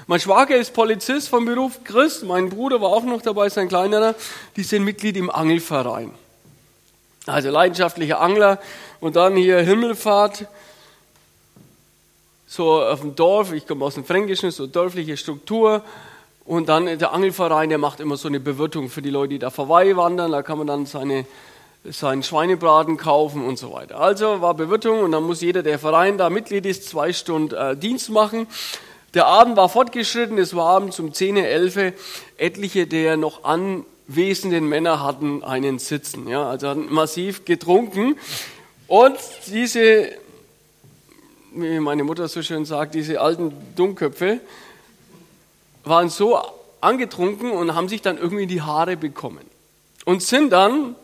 Mein 0.06 0.20
Schwager 0.20 0.56
ist 0.56 0.72
Polizist 0.72 1.28
vom 1.28 1.44
Beruf, 1.44 1.84
Christ, 1.84 2.24
mein 2.24 2.48
Bruder 2.50 2.80
war 2.80 2.90
auch 2.90 3.04
noch 3.04 3.22
dabei, 3.22 3.48
sein 3.48 3.68
kleinerer, 3.68 4.14
die 4.56 4.62
sind 4.62 4.84
Mitglied 4.84 5.16
im 5.16 5.30
Angelverein. 5.30 6.12
Also 7.26 7.50
leidenschaftliche 7.50 8.18
Angler 8.18 8.60
und 9.00 9.16
dann 9.16 9.36
hier 9.36 9.58
Himmelfahrt, 9.58 10.46
so 12.46 12.80
auf 12.80 13.00
dem 13.00 13.16
Dorf, 13.16 13.52
ich 13.52 13.66
komme 13.66 13.84
aus 13.84 13.94
dem 13.94 14.04
Fränkischen, 14.04 14.50
so 14.52 14.66
dörfliche 14.66 15.16
Struktur. 15.16 15.82
Und 16.44 16.68
dann 16.68 16.86
der 16.86 17.12
Angelverein, 17.12 17.68
der 17.70 17.78
macht 17.78 17.98
immer 17.98 18.16
so 18.16 18.28
eine 18.28 18.38
Bewirtung 18.38 18.88
für 18.88 19.02
die 19.02 19.10
Leute, 19.10 19.30
die 19.30 19.38
da 19.40 19.50
vorbeiwandern. 19.50 20.30
Da 20.30 20.42
kann 20.42 20.58
man 20.58 20.68
dann 20.68 20.86
seine, 20.86 21.26
seinen 21.84 22.22
Schweinebraten 22.22 22.96
kaufen 22.96 23.44
und 23.44 23.58
so 23.58 23.72
weiter. 23.72 23.98
Also 23.98 24.40
war 24.40 24.54
Bewirtung 24.54 25.00
und 25.00 25.10
dann 25.10 25.24
muss 25.24 25.40
jeder, 25.40 25.64
der 25.64 25.80
Verein 25.80 26.18
da 26.18 26.30
Mitglied 26.30 26.64
ist, 26.64 26.88
zwei 26.88 27.12
Stunden 27.12 27.52
äh, 27.52 27.76
Dienst 27.76 28.10
machen. 28.10 28.46
Der 29.16 29.26
Abend 29.26 29.56
war 29.56 29.68
fortgeschritten, 29.68 30.38
es 30.38 30.54
war 30.54 30.66
abends 30.66 31.00
um 31.00 31.12
10, 31.12 31.38
11. 31.38 31.94
Etliche 32.36 32.86
der 32.86 33.16
noch 33.16 33.42
anwesenden 33.42 34.68
Männer 34.68 35.02
hatten 35.02 35.42
einen 35.42 35.80
Sitzen. 35.80 36.28
Ja, 36.28 36.48
also 36.48 36.68
hatten 36.68 36.92
massiv 36.92 37.44
getrunken. 37.44 38.16
Und 38.86 39.16
diese 39.48 40.12
wie 41.56 41.80
meine 41.80 42.04
Mutter 42.04 42.28
so 42.28 42.42
schön 42.42 42.64
sagt, 42.64 42.94
diese 42.94 43.20
alten 43.20 43.52
Dummköpfe 43.76 44.40
waren 45.84 46.10
so 46.10 46.38
angetrunken 46.80 47.50
und 47.50 47.74
haben 47.74 47.88
sich 47.88 48.02
dann 48.02 48.18
irgendwie 48.18 48.46
die 48.46 48.62
Haare 48.62 48.96
bekommen 48.96 49.44
und 50.04 50.22
sind 50.22 50.50
dann 50.50 50.94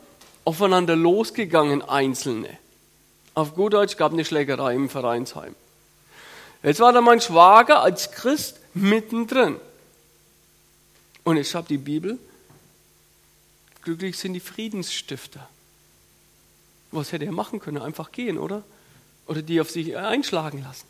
aufeinander 0.44 0.96
losgegangen, 0.96 1.82
Einzelne. 1.82 2.50
Auf 3.34 3.54
gut 3.54 3.72
Deutsch 3.72 3.96
gab 3.96 4.12
eine 4.12 4.24
Schlägerei 4.24 4.74
im 4.74 4.90
Vereinsheim. 4.90 5.54
Jetzt 6.62 6.80
war 6.80 6.92
da 6.92 7.00
mein 7.00 7.20
Schwager 7.20 7.80
als 7.80 8.12
Christ 8.12 8.60
mittendrin. 8.74 9.56
Und 11.24 11.36
ich 11.36 11.54
habe 11.54 11.68
die 11.68 11.78
Bibel. 11.78 12.18
Glücklich 13.82 14.18
sind 14.18 14.34
die 14.34 14.40
Friedensstifter. 14.40 15.48
Was 16.90 17.12
hätte 17.12 17.24
er 17.24 17.32
machen 17.32 17.58
können? 17.58 17.78
Einfach 17.78 18.12
gehen, 18.12 18.38
oder? 18.38 18.62
oder 19.26 19.42
die 19.42 19.60
auf 19.60 19.70
sich 19.70 19.96
einschlagen 19.96 20.62
lassen. 20.62 20.86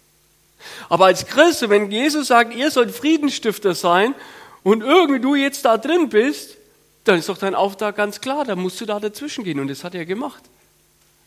Aber 0.89 1.07
als 1.07 1.27
Christ, 1.27 1.69
wenn 1.69 1.91
Jesus 1.91 2.29
sagt, 2.29 2.55
ihr 2.55 2.71
sollt 2.71 2.93
Friedensstifter 2.93 3.75
sein 3.75 4.15
und 4.63 4.83
irgendwie 4.83 5.21
du 5.21 5.35
jetzt 5.35 5.65
da 5.65 5.77
drin 5.77 6.09
bist, 6.09 6.57
dann 7.05 7.19
ist 7.19 7.29
doch 7.29 7.39
dein 7.39 7.55
Auftrag 7.55 7.97
ganz 7.97 8.21
klar, 8.21 8.45
da 8.45 8.55
musst 8.55 8.81
du 8.81 8.87
da 8.87 9.01
dazwischen 9.01 9.43
gehen 9.43 9.59
und 9.59 9.69
das 9.69 9.83
hat 9.83 9.95
er 9.95 10.07
gemacht. 10.07 10.43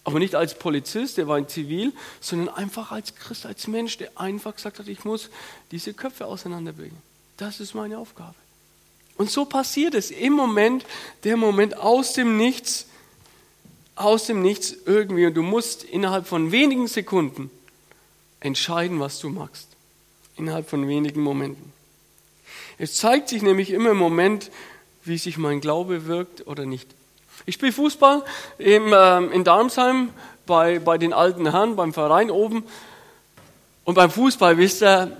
Aber 0.05 0.19
nicht 0.19 0.35
als 0.35 0.57
Polizist, 0.57 1.17
der 1.17 1.27
war 1.27 1.37
in 1.37 1.47
Zivil, 1.47 1.91
sondern 2.21 2.49
einfach 2.49 2.91
als 2.91 3.15
Christ, 3.15 3.45
als 3.45 3.67
Mensch, 3.67 3.97
der 3.97 4.11
einfach 4.15 4.55
gesagt 4.55 4.79
hat, 4.79 4.87
ich 4.87 5.03
muss 5.03 5.29
diese 5.71 5.93
Köpfe 5.93 6.27
auseinanderbringen. 6.27 6.97
Das 7.37 7.59
ist 7.59 7.73
meine 7.73 7.97
Aufgabe. 7.97 8.35
Und 9.17 9.31
so 9.31 9.45
passiert 9.45 9.95
es 9.95 10.11
im 10.11 10.33
Moment, 10.33 10.85
der 11.23 11.37
Moment 11.37 11.77
aus 11.77 12.13
dem 12.13 12.37
Nichts, 12.37 12.85
aus 13.95 14.27
dem 14.27 14.43
Nichts 14.43 14.75
irgendwie 14.85 15.25
und 15.25 15.33
du 15.33 15.41
musst 15.41 15.83
innerhalb 15.83 16.27
von 16.27 16.51
wenigen 16.51 16.87
Sekunden 16.87 17.49
entscheiden, 18.41 18.99
was 18.99 19.19
du 19.19 19.29
machst. 19.29 19.69
Innerhalb 20.37 20.69
von 20.69 20.87
wenigen 20.87 21.21
Momenten. 21.21 21.73
Es 22.77 22.95
zeigt 22.95 23.29
sich 23.29 23.41
nämlich 23.41 23.71
immer 23.71 23.91
im 23.91 23.97
Moment, 23.97 24.51
wie 25.03 25.17
sich 25.17 25.37
mein 25.37 25.61
Glaube 25.61 26.05
wirkt 26.05 26.45
oder 26.45 26.65
nicht. 26.65 26.94
Ich 27.47 27.55
spiele 27.55 27.71
Fußball 27.71 28.23
im, 28.57 28.91
äh, 28.91 29.17
in 29.27 29.43
Darmsheim 29.43 30.09
bei, 30.47 30.79
bei 30.79 30.97
den 30.97 31.13
alten 31.13 31.49
Herren, 31.51 31.75
beim 31.75 31.93
Verein 31.93 32.31
oben. 32.31 32.63
Und 33.83 33.93
beim 33.93 34.09
Fußball, 34.09 34.57
wisst 34.57 34.81
ihr, 34.81 35.15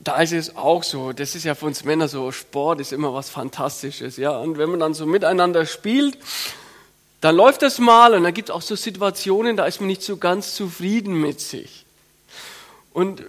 da 0.00 0.20
ist 0.20 0.32
es 0.32 0.56
auch 0.56 0.82
so. 0.82 1.12
Das 1.12 1.34
ist 1.34 1.44
ja 1.44 1.54
für 1.54 1.66
uns 1.66 1.84
Männer 1.84 2.08
so, 2.08 2.32
Sport 2.32 2.80
ist 2.80 2.92
immer 2.92 3.14
was 3.14 3.30
Fantastisches. 3.30 4.18
Ja? 4.18 4.38
Und 4.38 4.58
wenn 4.58 4.70
man 4.70 4.80
dann 4.80 4.92
so 4.92 5.06
miteinander 5.06 5.64
spielt, 5.64 6.18
dann 7.22 7.36
läuft 7.36 7.62
das 7.62 7.78
mal 7.78 8.14
und 8.14 8.24
dann 8.24 8.34
gibt 8.34 8.50
es 8.50 8.54
auch 8.54 8.62
so 8.62 8.76
Situationen, 8.76 9.56
da 9.56 9.64
ist 9.66 9.80
man 9.80 9.86
nicht 9.86 10.02
so 10.02 10.18
ganz 10.18 10.54
zufrieden 10.54 11.14
mit 11.20 11.40
sich. 11.40 11.84
Und 12.92 13.22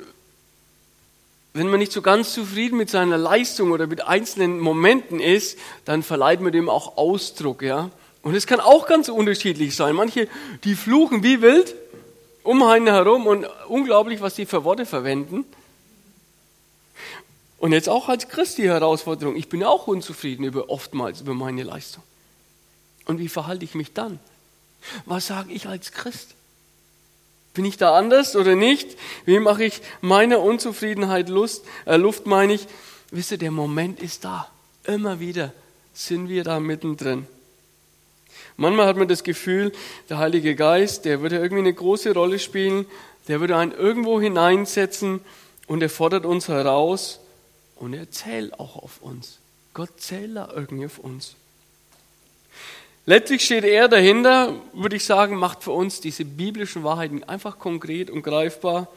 wenn 1.53 1.67
man 1.67 1.79
nicht 1.79 1.91
so 1.91 2.01
ganz 2.01 2.33
zufrieden 2.33 2.77
mit 2.77 2.89
seiner 2.89 3.17
Leistung 3.17 3.71
oder 3.71 3.87
mit 3.87 4.07
einzelnen 4.07 4.59
Momenten 4.59 5.19
ist, 5.19 5.57
dann 5.83 6.03
verleiht 6.03 6.39
man 6.39 6.51
dem 6.51 6.69
auch 6.69 6.97
Ausdruck, 6.97 7.61
ja. 7.61 7.91
Und 8.23 8.35
es 8.35 8.45
kann 8.45 8.59
auch 8.59 8.87
ganz 8.87 9.09
unterschiedlich 9.09 9.75
sein. 9.75 9.95
Manche, 9.95 10.27
die 10.63 10.75
fluchen 10.75 11.23
wie 11.23 11.41
wild 11.41 11.75
um 12.43 12.63
einen 12.63 12.87
herum 12.87 13.27
und 13.27 13.45
unglaublich, 13.67 14.21
was 14.21 14.35
die 14.35 14.45
für 14.45 14.63
Worte 14.63 14.85
verwenden. 14.85 15.45
Und 17.57 17.73
jetzt 17.73 17.89
auch 17.89 18.09
als 18.09 18.27
Christ 18.27 18.57
die 18.57 18.67
Herausforderung. 18.67 19.35
Ich 19.35 19.49
bin 19.49 19.63
auch 19.63 19.87
unzufrieden 19.87 20.43
über 20.43 20.69
oftmals 20.69 21.21
über 21.21 21.35
meine 21.35 21.63
Leistung. 21.63 22.03
Und 23.05 23.19
wie 23.19 23.27
verhalte 23.27 23.65
ich 23.65 23.75
mich 23.75 23.93
dann? 23.93 24.19
Was 25.05 25.27
sage 25.27 25.51
ich 25.53 25.67
als 25.67 25.91
Christ? 25.91 26.35
Bin 27.53 27.65
ich 27.65 27.77
da 27.77 27.95
anders 27.95 28.35
oder 28.35 28.55
nicht? 28.55 28.97
Wie 29.25 29.39
mache 29.39 29.65
ich 29.65 29.81
meiner 29.99 30.39
Unzufriedenheit 30.39 31.29
Lust, 31.29 31.65
äh, 31.85 31.97
Luft, 31.97 32.25
meine 32.25 32.53
ich? 32.53 32.67
Wisst 33.11 33.31
ihr, 33.31 33.37
der 33.37 33.51
Moment 33.51 33.99
ist 33.99 34.23
da. 34.23 34.49
Immer 34.85 35.19
wieder 35.19 35.53
sind 35.93 36.29
wir 36.29 36.43
da 36.43 36.59
mittendrin. 36.59 37.27
Manchmal 38.61 38.85
hat 38.85 38.95
man 38.95 39.07
das 39.07 39.23
Gefühl, 39.23 39.71
der 40.07 40.19
Heilige 40.19 40.53
Geist, 40.53 41.05
der 41.05 41.21
würde 41.21 41.37
irgendwie 41.37 41.63
eine 41.63 41.73
große 41.73 42.13
Rolle 42.13 42.37
spielen, 42.37 42.85
der 43.27 43.39
würde 43.39 43.57
einen 43.57 43.71
irgendwo 43.71 44.21
hineinsetzen 44.21 45.21
und 45.65 45.81
er 45.81 45.89
fordert 45.89 46.27
uns 46.27 46.47
heraus 46.47 47.19
und 47.75 47.95
er 47.95 48.11
zählt 48.11 48.59
auch 48.59 48.75
auf 48.75 49.01
uns. 49.01 49.39
Gott 49.73 49.99
zählt 49.99 50.35
da 50.35 50.47
irgendwie 50.53 50.85
auf 50.85 50.99
uns. 50.99 51.33
Letztlich 53.07 53.43
steht 53.43 53.63
er 53.63 53.87
dahinter, 53.87 54.53
würde 54.73 54.95
ich 54.95 55.05
sagen, 55.05 55.37
macht 55.37 55.63
für 55.63 55.71
uns 55.71 55.99
diese 55.99 56.23
biblischen 56.23 56.83
Wahrheiten 56.83 57.23
einfach 57.23 57.57
konkret 57.57 58.11
und 58.11 58.21
greifbar. 58.21 58.87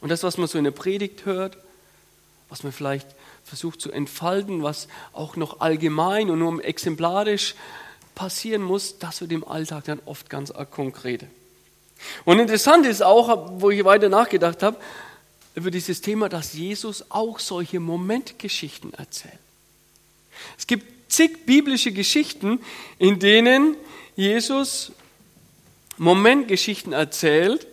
Und 0.00 0.08
das, 0.08 0.22
was 0.22 0.38
man 0.38 0.48
so 0.48 0.56
in 0.56 0.64
der 0.64 0.70
Predigt 0.70 1.26
hört, 1.26 1.58
was 2.48 2.62
man 2.62 2.72
vielleicht 2.72 3.08
versucht 3.44 3.82
zu 3.82 3.92
entfalten, 3.92 4.62
was 4.62 4.88
auch 5.12 5.36
noch 5.36 5.60
allgemein 5.60 6.30
und 6.30 6.38
nur 6.38 6.64
exemplarisch 6.64 7.54
passieren 8.14 8.62
muss, 8.62 8.98
das 8.98 9.20
wird 9.20 9.32
im 9.32 9.46
Alltag 9.46 9.84
dann 9.84 10.00
oft 10.04 10.30
ganz 10.30 10.52
konkret. 10.70 11.24
Und 12.24 12.38
interessant 12.38 12.86
ist 12.86 13.02
auch, 13.02 13.60
wo 13.60 13.70
ich 13.70 13.84
weiter 13.84 14.08
nachgedacht 14.08 14.62
habe, 14.62 14.78
über 15.54 15.70
dieses 15.70 16.00
Thema, 16.00 16.28
dass 16.28 16.52
Jesus 16.52 17.10
auch 17.10 17.38
solche 17.38 17.80
Momentgeschichten 17.80 18.92
erzählt. 18.94 19.38
Es 20.58 20.66
gibt 20.66 21.12
zig 21.12 21.46
biblische 21.46 21.92
Geschichten, 21.92 22.60
in 22.98 23.20
denen 23.20 23.76
Jesus 24.16 24.92
Momentgeschichten 25.96 26.92
erzählt. 26.92 27.66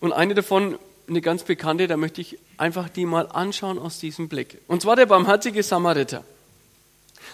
Und 0.00 0.12
eine 0.12 0.34
davon, 0.34 0.78
eine 1.06 1.20
ganz 1.20 1.42
bekannte, 1.42 1.86
da 1.86 1.96
möchte 1.96 2.22
ich 2.22 2.38
einfach 2.56 2.88
die 2.88 3.04
mal 3.04 3.28
anschauen 3.28 3.78
aus 3.78 3.98
diesem 3.98 4.28
Blick. 4.28 4.58
Und 4.66 4.82
zwar 4.82 4.96
der 4.96 5.06
barmherzige 5.06 5.62
Samariter. 5.62 6.24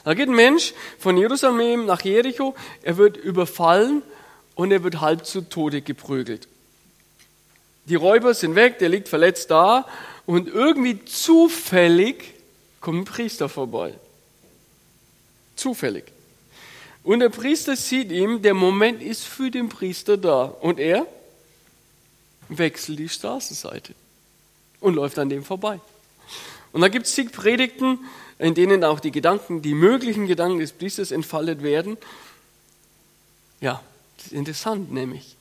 Da 0.05 0.15
geht 0.15 0.29
ein 0.29 0.35
Mensch 0.35 0.73
von 0.99 1.17
Jerusalem 1.17 1.87
nach 1.87 2.03
Jericho, 2.03 2.55
er 2.83 2.97
wird 2.97 3.17
überfallen 3.17 4.03
und 4.55 4.73
er 4.73 4.83
wird 4.83 5.01
halb 5.01 5.27
zu 5.27 5.43
Tode 5.43 5.83
geprügelt. 5.83 6.49
Die 7.87 7.95
Räuber 7.95 8.35
sind 8.35 8.55
weg, 8.55 8.79
der 8.79 8.89
liegt 8.89 9.09
verletzt 9.09 9.51
da 9.51 9.87
und 10.27 10.49
irgendwie 10.49 11.05
zufällig 11.05 12.35
kommt 12.81 13.01
ein 13.01 13.05
Priester 13.05 13.49
vorbei. 13.49 13.95
Zufällig. 15.57 16.05
Und 17.03 17.21
der 17.21 17.31
Priester 17.31 17.77
sieht 17.77 18.13
ihm, 18.13 18.43
der 18.43 18.55
Moment 18.55 19.03
ist 19.03 19.25
für 19.25 19.51
den 19.51 19.69
Priester 19.69 20.17
da. 20.17 20.45
Und 20.45 20.79
er 20.79 21.07
wechselt 22.49 22.99
die 22.99 23.09
Straßenseite 23.09 23.95
und 24.81 24.95
läuft 24.95 25.19
an 25.19 25.29
dem 25.29 25.45
vorbei. 25.45 25.81
Und 26.73 26.81
da 26.81 26.89
gibt 26.89 27.07
es 27.07 27.15
zig 27.15 27.33
Predigten, 27.33 27.99
in 28.39 28.55
denen 28.55 28.85
auch 28.85 29.01
die 29.01 29.11
Gedanken, 29.11 29.63
die 29.63 29.75
möglichen 29.75 30.27
Gedanken 30.27 30.61
des 30.61 30.73
Priesters 30.73 31.11
entfaltet 31.11 31.63
werden. 31.63 31.99
Ja, 33.61 33.83
das 34.17 34.27
ist 34.27 34.33
interessant 34.33 34.93
nämlich. 34.93 35.37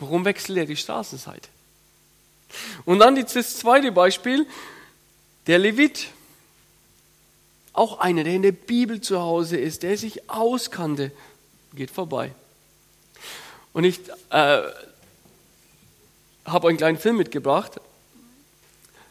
Warum 0.00 0.24
wechselt 0.24 0.58
er 0.58 0.66
die 0.66 0.76
Straßenseite? 0.76 1.48
Und 2.84 3.00
dann 3.00 3.16
das 3.16 3.56
zweite 3.56 3.90
Beispiel, 3.92 4.46
der 5.46 5.58
Levit. 5.58 6.08
Auch 7.72 7.98
einer, 7.98 8.22
der 8.22 8.34
in 8.34 8.42
der 8.42 8.52
Bibel 8.52 9.00
zu 9.00 9.20
Hause 9.20 9.56
ist, 9.56 9.82
der 9.82 9.98
sich 9.98 10.30
auskannte, 10.30 11.10
geht 11.74 11.90
vorbei. 11.90 12.32
Und 13.72 13.82
ich 13.82 13.98
äh, 14.30 14.62
habe 16.44 16.68
einen 16.68 16.76
kleinen 16.76 16.98
Film 16.98 17.16
mitgebracht 17.16 17.80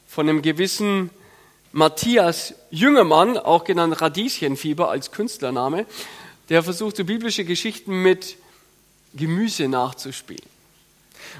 von 0.07 0.29
einem 0.29 0.41
gewissen 0.41 1.09
Matthias 1.73 2.53
Jüngermann, 2.69 3.35
auch 3.35 3.63
genannt 3.63 3.99
Radieschenfieber 3.99 4.91
als 4.91 5.11
Künstlername, 5.11 5.87
der 6.49 6.61
versucht, 6.61 6.95
so 6.95 7.03
biblische 7.03 7.45
Geschichten 7.45 8.03
mit 8.03 8.37
Gemüse 9.15 9.67
nachzuspielen. 9.67 10.45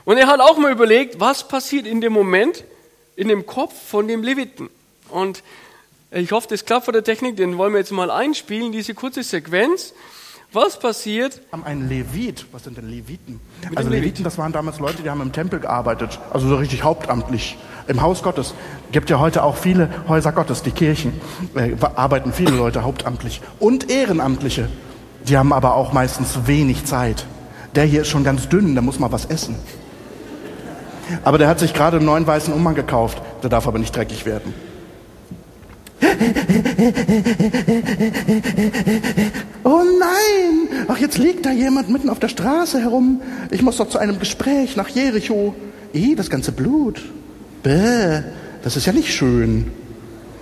Und 0.05 0.17
er 0.17 0.25
hat 0.25 0.39
auch 0.39 0.57
mal 0.57 0.71
überlegt, 0.71 1.19
was 1.19 1.47
passiert 1.47 1.85
in 1.85 2.01
dem 2.01 2.13
Moment, 2.13 2.63
in 3.15 3.27
dem 3.27 3.45
Kopf 3.45 3.75
von 3.89 4.07
dem 4.07 4.23
Leviten. 4.23 4.71
Und 5.09 5.43
ich 6.09 6.31
hoffe, 6.31 6.47
das 6.49 6.65
klappt 6.65 6.85
von 6.85 6.93
der 6.93 7.03
Technik, 7.03 7.37
den 7.37 7.59
wollen 7.59 7.73
wir 7.73 7.79
jetzt 7.79 7.91
mal 7.91 8.09
einspielen, 8.09 8.71
diese 8.71 8.95
kurze 8.95 9.21
Sequenz. 9.21 9.93
Was 10.53 10.77
passiert? 10.77 11.41
Haben 11.51 11.63
einen 11.63 11.89
Levit. 11.89 12.45
Was 12.51 12.63
sind 12.65 12.77
denn 12.77 12.87
Leviten? 12.87 13.39
Mit 13.67 13.75
also 13.75 13.89
Leviten, 13.89 14.23
das 14.23 14.37
waren 14.37 14.51
damals 14.51 14.77
Leute, 14.79 15.01
die 15.01 15.09
haben 15.09 15.21
im 15.21 15.31
Tempel 15.31 15.59
gearbeitet, 15.59 16.19
also 16.31 16.47
so 16.47 16.57
richtig 16.57 16.83
hauptamtlich 16.83 17.57
im 17.87 18.03
Haus 18.03 18.21
Gottes. 18.21 18.53
Gibt 18.91 19.09
ja 19.09 19.19
heute 19.19 19.43
auch 19.43 19.57
viele 19.57 19.89
Häuser 20.07 20.31
Gottes, 20.31 20.61
die 20.61 20.69
Kirchen 20.69 21.19
äh, 21.55 21.71
arbeiten 21.95 22.31
viele 22.31 22.51
Leute 22.51 22.83
hauptamtlich 22.83 23.41
und 23.59 23.89
Ehrenamtliche. 23.89 24.69
Die 25.27 25.37
haben 25.37 25.53
aber 25.53 25.75
auch 25.75 25.91
meistens 25.91 26.45
wenig 26.45 26.85
Zeit. 26.85 27.25
Der 27.73 27.85
hier 27.85 28.01
ist 28.01 28.09
schon 28.09 28.23
ganz 28.23 28.47
dünn, 28.47 28.75
der 28.75 28.83
muss 28.83 28.99
mal 28.99 29.11
was 29.11 29.25
essen. 29.25 29.55
Aber 31.23 31.39
der 31.39 31.47
hat 31.47 31.57
sich 31.57 31.73
gerade 31.73 31.97
einen 31.97 32.05
neuen 32.05 32.27
weißen 32.27 32.53
Umhang 32.53 32.75
gekauft. 32.75 33.19
Der 33.41 33.49
darf 33.49 33.67
aber 33.67 33.79
nicht 33.79 33.95
dreckig 33.95 34.27
werden. 34.27 34.53
Oh 39.63 39.81
nein! 39.99 40.85
Ach, 40.87 40.97
jetzt 40.97 41.17
liegt 41.17 41.45
da 41.45 41.51
jemand 41.51 41.89
mitten 41.89 42.09
auf 42.09 42.19
der 42.19 42.27
Straße 42.27 42.81
herum. 42.81 43.21
Ich 43.51 43.61
muss 43.61 43.77
doch 43.77 43.87
zu 43.89 43.97
einem 43.97 44.19
Gespräch 44.19 44.75
nach 44.75 44.89
Jericho. 44.89 45.55
Eh, 45.93 46.15
das 46.15 46.29
ganze 46.29 46.51
Blut. 46.51 47.01
Bäh, 47.63 48.21
das 48.63 48.75
ist 48.75 48.85
ja 48.85 48.93
nicht 48.93 49.13
schön. 49.13 49.71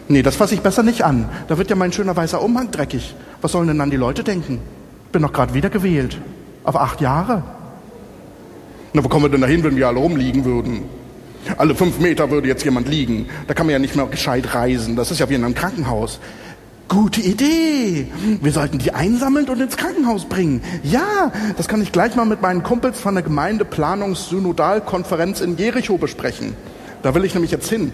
Nee, 0.07 0.23
das 0.23 0.35
fasse 0.35 0.55
ich 0.55 0.61
besser 0.61 0.83
nicht 0.83 1.03
an. 1.03 1.29
Da 1.47 1.57
wird 1.57 1.69
ja 1.69 1.75
mein 1.75 1.93
schöner 1.93 2.15
weißer 2.15 2.41
Umhang 2.41 2.71
dreckig. 2.71 3.15
Was 3.41 3.51
sollen 3.51 3.67
denn 3.67 3.79
dann 3.79 3.91
die 3.91 3.97
Leute 3.97 4.23
denken? 4.23 4.59
Bin 5.11 5.21
doch 5.21 5.33
gerade 5.33 5.53
wieder 5.53 5.69
gewählt. 5.69 6.17
Auf 6.63 6.75
acht 6.75 7.01
Jahre. 7.01 7.43
Na, 8.93 9.03
wo 9.03 9.07
kommen 9.07 9.25
wir 9.25 9.29
denn 9.29 9.41
dahin, 9.41 9.63
wenn 9.63 9.75
wir 9.75 9.87
alle 9.87 9.99
rumliegen 9.99 10.43
würden? 10.43 10.83
Alle 11.57 11.75
fünf 11.75 11.99
Meter 11.99 12.31
würde 12.31 12.47
jetzt 12.47 12.63
jemand 12.63 12.87
liegen. 12.87 13.27
Da 13.47 13.53
kann 13.53 13.65
man 13.65 13.73
ja 13.73 13.79
nicht 13.79 13.93
mehr 13.95 14.05
gescheit 14.05 14.53
reisen. 14.53 14.95
Das 14.95 15.11
ist 15.11 15.19
ja 15.19 15.29
wie 15.29 15.33
in 15.35 15.43
einem 15.43 15.55
Krankenhaus. 15.55 16.19
Gute 16.87 17.19
Idee. 17.21 18.07
Wir 18.41 18.51
sollten 18.51 18.77
die 18.77 18.93
einsammeln 18.93 19.47
und 19.47 19.59
ins 19.61 19.77
Krankenhaus 19.77 20.25
bringen. 20.25 20.61
Ja, 20.83 21.31
das 21.55 21.69
kann 21.69 21.81
ich 21.81 21.93
gleich 21.93 22.15
mal 22.15 22.25
mit 22.25 22.41
meinen 22.41 22.63
Kumpels 22.63 22.99
von 22.99 23.15
der 23.15 23.23
Gemeindeplanungs-Synodalkonferenz 23.23 25.39
in 25.41 25.57
Jericho 25.57 25.97
besprechen. 25.97 26.53
Da 27.01 27.15
will 27.15 27.23
ich 27.23 27.33
nämlich 27.33 27.51
jetzt 27.51 27.69
hin. 27.69 27.93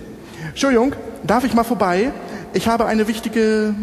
Entschuldigung, 0.50 0.96
darf 1.24 1.44
ich 1.44 1.54
mal 1.54 1.64
vorbei? 1.64 2.12
Ich 2.54 2.68
habe 2.68 2.88
eine 2.88 3.08
wichtige 3.08 3.76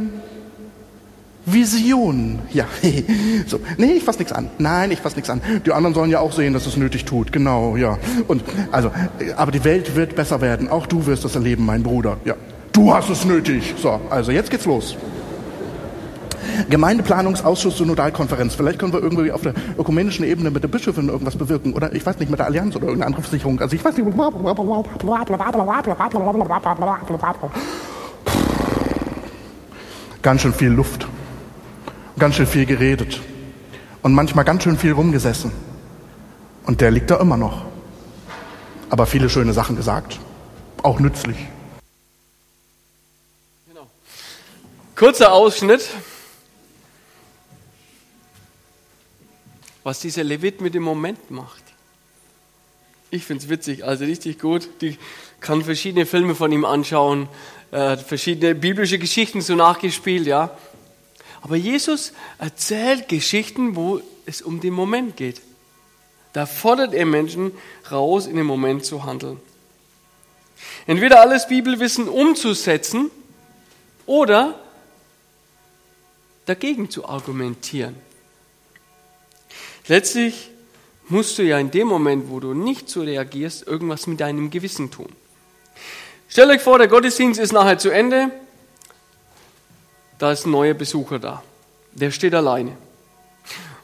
Vision. 1.46 2.38
Ja, 2.52 2.64
so. 3.46 3.60
Nee, 3.76 3.92
ich 3.92 4.04
fasse 4.04 4.18
nichts 4.18 4.32
an. 4.32 4.48
Nein, 4.58 4.90
ich 4.90 5.00
fasse 5.00 5.16
nichts 5.16 5.28
an. 5.28 5.40
Die 5.64 5.72
anderen 5.72 5.94
sollen 5.94 6.10
ja 6.10 6.20
auch 6.20 6.32
sehen, 6.32 6.54
dass 6.54 6.66
es 6.66 6.76
nötig 6.76 7.04
tut. 7.04 7.32
Genau, 7.32 7.76
ja. 7.76 7.98
Und 8.28 8.42
also, 8.72 8.90
aber 9.36 9.52
die 9.52 9.64
Welt 9.64 9.94
wird 9.94 10.16
besser 10.16 10.40
werden. 10.40 10.68
Auch 10.68 10.86
du 10.86 11.06
wirst 11.06 11.24
das 11.24 11.34
erleben, 11.34 11.66
mein 11.66 11.82
Bruder. 11.82 12.16
Ja. 12.24 12.34
Du 12.72 12.92
hast 12.92 13.10
es 13.10 13.24
nötig. 13.24 13.74
So, 13.76 14.00
also 14.10 14.32
jetzt 14.32 14.50
geht's 14.50 14.64
los. 14.64 14.96
Gemeindeplanungsausschuss 16.70 17.78
Synodalkonferenz. 17.78 18.54
Vielleicht 18.54 18.78
können 18.78 18.92
wir 18.92 19.02
irgendwie 19.02 19.30
auf 19.32 19.42
der 19.42 19.54
ökumenischen 19.78 20.24
Ebene 20.24 20.50
mit 20.50 20.62
der 20.62 20.68
Bischöfin 20.68 21.08
irgendwas 21.08 21.36
bewirken. 21.36 21.74
Oder 21.74 21.92
ich 21.94 22.04
weiß 22.04 22.18
nicht, 22.18 22.30
mit 22.30 22.38
der 22.38 22.46
Allianz 22.46 22.74
oder 22.76 22.86
irgendeine 22.86 23.06
andere 23.06 23.22
Versicherung. 23.22 23.60
Also 23.60 23.76
ich 23.76 23.84
weiß 23.84 23.96
nicht. 23.96 24.08
Ganz 30.22 30.40
schön 30.40 30.52
viel 30.54 30.70
Luft 30.70 31.06
ganz 32.18 32.37
schön 32.37 32.47
viel 32.47 32.66
geredet 32.66 33.21
und 34.02 34.14
manchmal 34.14 34.44
ganz 34.44 34.62
schön 34.62 34.78
viel 34.78 34.92
rumgesessen. 34.92 35.52
Und 36.64 36.80
der 36.80 36.90
liegt 36.90 37.11
da 37.11 37.21
immer 37.21 37.37
noch. 37.37 37.64
Aber 38.90 39.06
viele 39.06 39.28
schöne 39.28 39.52
Sachen 39.52 39.76
gesagt, 39.76 40.21
auch 40.83 41.00
nützlich. 41.00 41.37
Genau. 43.66 43.88
Kurzer 44.94 45.33
Ausschnitt, 45.33 45.88
was 49.83 50.00
dieser 50.00 50.24
Levit 50.24 50.61
mit 50.61 50.74
dem 50.74 50.83
Moment 50.83 51.31
macht. 51.31 51.62
Ich 53.11 53.24
finde 53.24 53.44
es 53.44 53.50
witzig, 53.50 53.85
also 53.85 54.05
richtig 54.05 54.38
gut. 54.38 54.68
Die 54.81 54.98
kann 55.40 55.62
verschiedene 55.62 56.07
Filme 56.07 56.35
von 56.35 56.50
ihm 56.53 56.64
anschauen, 56.64 57.29
äh, 57.70 57.96
verschiedene 57.96 58.55
biblische 58.55 58.98
Geschichten 58.98 59.40
so 59.40 59.55
nachgespielt, 59.55 60.27
ja. 60.27 60.57
Aber 61.44 61.57
Jesus 61.57 62.14
erzählt 62.38 63.07
Geschichten, 63.07 63.76
wo 63.76 64.00
es 64.24 64.40
um 64.40 64.61
den 64.61 64.72
Moment 64.72 65.18
geht. 65.18 65.42
Da 66.33 66.46
fordert 66.46 66.94
er 66.94 67.04
Menschen 67.04 67.52
raus, 67.90 68.26
in 68.26 68.37
dem 68.37 68.46
Moment 68.46 68.87
zu 68.87 69.04
handeln. 69.04 69.38
Entweder 70.87 71.20
alles 71.20 71.46
Bibelwissen 71.46 72.09
umzusetzen 72.09 73.11
oder 74.07 74.59
dagegen 76.46 76.88
zu 76.88 77.07
argumentieren. 77.07 77.94
Letztlich 79.87 80.50
musst 81.11 81.37
du 81.37 81.42
ja 81.42 81.59
in 81.59 81.70
dem 81.70 81.88
Moment, 81.88 82.30
wo 82.30 82.40
du 82.40 82.54
nicht 82.54 82.88
so 82.88 83.02
reagierst, 83.02 83.66
irgendwas 83.66 84.07
mit 84.07 84.18
deinem 84.18 84.48
Gewissen 84.48 84.90
tun. 84.90 85.12
Stell 86.26 86.48
euch 86.48 86.62
vor, 86.62 86.78
der 86.78 86.88
Gottesdienst 86.88 87.38
ist 87.38 87.52
nachher 87.52 87.76
zu 87.76 87.90
Ende 87.90 88.30
da 90.18 90.33
ist 90.33 90.46
ein 90.46 90.53
neuer 90.53 90.74
Besucher 90.74 91.18
da. 91.18 91.42
Der 91.92 92.11
steht 92.11 92.35
alleine. 92.35 92.77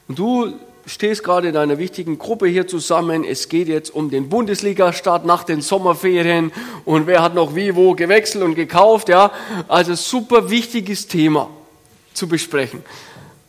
Und 0.08 0.18
du 0.18 0.52
stehst 0.86 1.22
gerade 1.22 1.48
in 1.48 1.56
einer 1.56 1.78
wichtigen 1.78 2.18
Gruppe 2.18 2.48
hier 2.48 2.66
zusammen. 2.66 3.24
Es 3.24 3.48
geht 3.48 3.68
jetzt 3.68 3.90
um 3.90 4.10
den 4.10 4.28
Bundesliga-Start 4.28 5.24
nach 5.24 5.44
den 5.44 5.60
Sommerferien 5.60 6.52
und 6.84 7.06
wer 7.06 7.22
hat 7.22 7.34
noch 7.34 7.54
wie 7.54 7.76
wo 7.76 7.94
gewechselt 7.94 8.42
und 8.42 8.54
gekauft, 8.54 9.08
ja. 9.08 9.30
Also 9.68 9.94
super 9.94 10.50
wichtiges 10.50 11.06
Thema 11.06 11.48
zu 12.12 12.28
besprechen. 12.28 12.82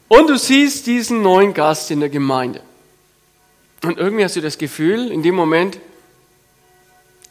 Und 0.08 0.30
du 0.30 0.38
siehst 0.38 0.88
diesen 0.88 1.22
neuen 1.22 1.54
Gast 1.54 1.89
in 1.89 2.00
der 2.00 2.10
Gemeinde. 2.10 2.62
Und 3.84 3.98
irgendwie 3.98 4.24
hast 4.24 4.36
du 4.36 4.41
das 4.41 4.58
Gefühl, 4.58 5.12
in 5.12 5.24
dem 5.24 5.36
Moment, 5.36 5.80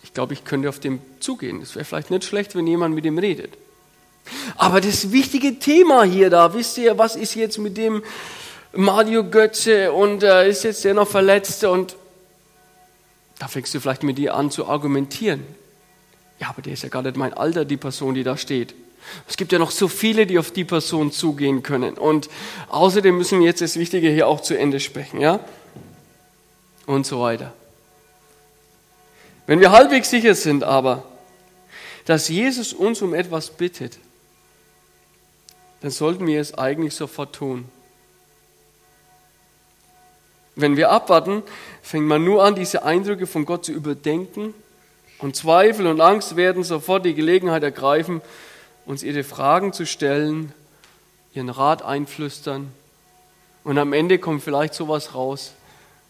ich 0.02 0.12
glaube, 0.12 0.32
ich 0.32 0.44
könnte 0.44 0.68
auf 0.68 0.80
dem 0.80 1.00
zugehen. 1.20 1.60
Es 1.62 1.76
wäre 1.76 1.84
vielleicht 1.84 2.10
nicht 2.10 2.24
schlecht, 2.24 2.56
wenn 2.56 2.66
jemand 2.66 2.94
mit 2.94 3.04
ihm 3.04 3.18
redet. 3.18 3.56
Aber 4.56 4.80
das 4.80 5.12
wichtige 5.12 5.58
Thema 5.58 6.04
hier 6.04 6.30
da, 6.30 6.54
wisst 6.54 6.78
ihr, 6.78 6.98
was 6.98 7.16
ist 7.16 7.34
jetzt 7.34 7.58
mit 7.58 7.76
dem 7.76 8.02
Mario 8.72 9.24
Götze 9.24 9.92
und 9.92 10.22
äh, 10.22 10.48
ist 10.48 10.64
jetzt 10.64 10.84
der 10.84 10.94
noch 10.94 11.08
verletzt 11.08 11.64
und 11.64 11.96
da 13.38 13.48
fängst 13.48 13.74
du 13.74 13.80
vielleicht 13.80 14.02
mit 14.02 14.18
dir 14.18 14.34
an 14.34 14.50
zu 14.50 14.68
argumentieren. 14.68 15.44
Ja, 16.38 16.50
aber 16.50 16.62
der 16.62 16.74
ist 16.74 16.82
ja 16.82 16.88
gar 16.88 17.02
nicht 17.02 17.16
mein 17.16 17.34
Alter, 17.34 17.64
die 17.64 17.76
Person, 17.76 18.14
die 18.14 18.22
da 18.22 18.36
steht. 18.36 18.74
Es 19.28 19.36
gibt 19.36 19.52
ja 19.52 19.58
noch 19.58 19.70
so 19.70 19.88
viele, 19.88 20.26
die 20.26 20.38
auf 20.38 20.50
die 20.50 20.64
Person 20.64 21.10
zugehen 21.10 21.62
können. 21.62 21.94
Und 21.94 22.28
außerdem 22.68 23.16
müssen 23.16 23.40
wir 23.40 23.46
jetzt 23.46 23.62
das 23.62 23.76
Wichtige 23.76 24.10
hier 24.10 24.28
auch 24.28 24.40
zu 24.40 24.56
Ende 24.56 24.78
sprechen, 24.78 25.20
ja? 25.20 25.40
Und 26.86 27.06
so 27.06 27.20
weiter. 27.20 27.52
Wenn 29.46 29.60
wir 29.60 29.72
halbwegs 29.72 30.10
sicher 30.10 30.34
sind 30.34 30.62
aber, 30.62 31.04
dass 32.04 32.28
Jesus 32.28 32.72
uns 32.72 33.02
um 33.02 33.14
etwas 33.14 33.50
bittet, 33.50 33.98
dann 35.80 35.90
sollten 35.90 36.26
wir 36.26 36.40
es 36.40 36.54
eigentlich 36.54 36.94
sofort 36.94 37.34
tun. 37.34 37.68
Wenn 40.56 40.76
wir 40.76 40.90
abwarten, 40.90 41.42
fängt 41.82 42.06
man 42.06 42.24
nur 42.24 42.44
an, 42.44 42.54
diese 42.54 42.82
Eindrücke 42.82 43.26
von 43.26 43.46
Gott 43.46 43.64
zu 43.64 43.72
überdenken 43.72 44.52
und 45.18 45.36
Zweifel 45.36 45.86
und 45.86 46.00
Angst 46.00 46.36
werden 46.36 46.64
sofort 46.64 47.04
die 47.04 47.14
Gelegenheit 47.14 47.62
ergreifen, 47.62 48.20
uns 48.84 49.02
ihre 49.02 49.24
Fragen 49.24 49.72
zu 49.72 49.86
stellen, 49.86 50.52
ihren 51.34 51.48
Rat 51.48 51.82
einflüstern 51.82 52.72
und 53.64 53.78
am 53.78 53.92
Ende 53.92 54.18
kommt 54.18 54.42
vielleicht 54.42 54.74
sowas 54.74 55.14
raus 55.14 55.54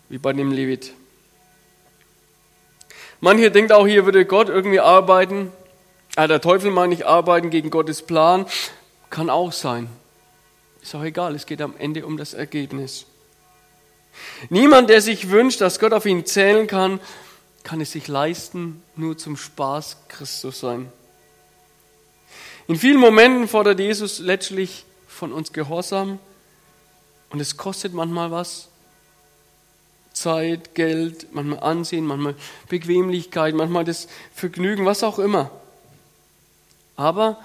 wie 0.09 0.19
bei 0.19 0.33
dem 0.33 0.51
Levit. 0.51 0.93
Manche 3.21 3.51
denkt 3.51 3.73
auch, 3.73 3.87
hier 3.87 4.07
würde 4.07 4.25
Gott 4.25 4.49
irgendwie 4.49 4.81
arbeiten, 4.81 5.53
äh, 6.17 6.27
der 6.27 6.41
Teufel 6.41 6.71
meine 6.71 6.95
ich 6.95 7.07
arbeiten 7.07 7.51
gegen 7.51 7.71
Gottes 7.71 8.03
Plan, 8.03 8.47
kann 9.11 9.29
auch 9.29 9.53
sein. 9.53 9.89
Ist 10.83 10.95
auch 10.95 11.03
egal, 11.03 11.35
es 11.35 11.47
geht 11.47 11.61
am 11.61 11.77
Ende 11.77 12.07
um 12.07 12.17
das 12.17 12.33
Ergebnis. 12.33 13.07
Niemand, 14.49 14.89
der 14.89 15.03
sich 15.03 15.31
wünscht, 15.31 15.61
dass 15.61 15.79
Gott 15.79 15.93
auf 15.93 16.07
ihn 16.07 16.25
zählen 16.25 16.67
kann, 16.67 17.01
kann 17.63 17.81
es 17.81 17.93
sich 17.93 18.09
leisten, 18.09 18.83
nur 18.97 19.19
zum 19.19 19.37
Spaß 19.37 19.99
Christus 20.09 20.61
sein. 20.61 20.91
In 22.67 22.77
vielen 22.77 22.99
Momenten 22.99 23.49
fordert 23.49 23.81
Jesus 23.81 24.21
letztlich 24.21 24.85
von 25.09 25.33
uns 25.33 25.53
Gehorsam 25.53 26.19
und 27.31 27.41
es 27.41 27.57
kostet 27.57 27.93
manchmal 27.93 28.31
was. 28.31 28.69
Zeit, 30.13 30.75
Geld, 30.75 31.33
manchmal 31.33 31.61
Ansehen, 31.61 32.05
manchmal 32.05 32.35
Bequemlichkeit, 32.69 33.55
manchmal 33.55 33.85
das 33.85 34.09
Vergnügen, 34.35 34.85
was 34.87 35.03
auch 35.03 35.19
immer. 35.19 35.51
Aber 36.97 37.39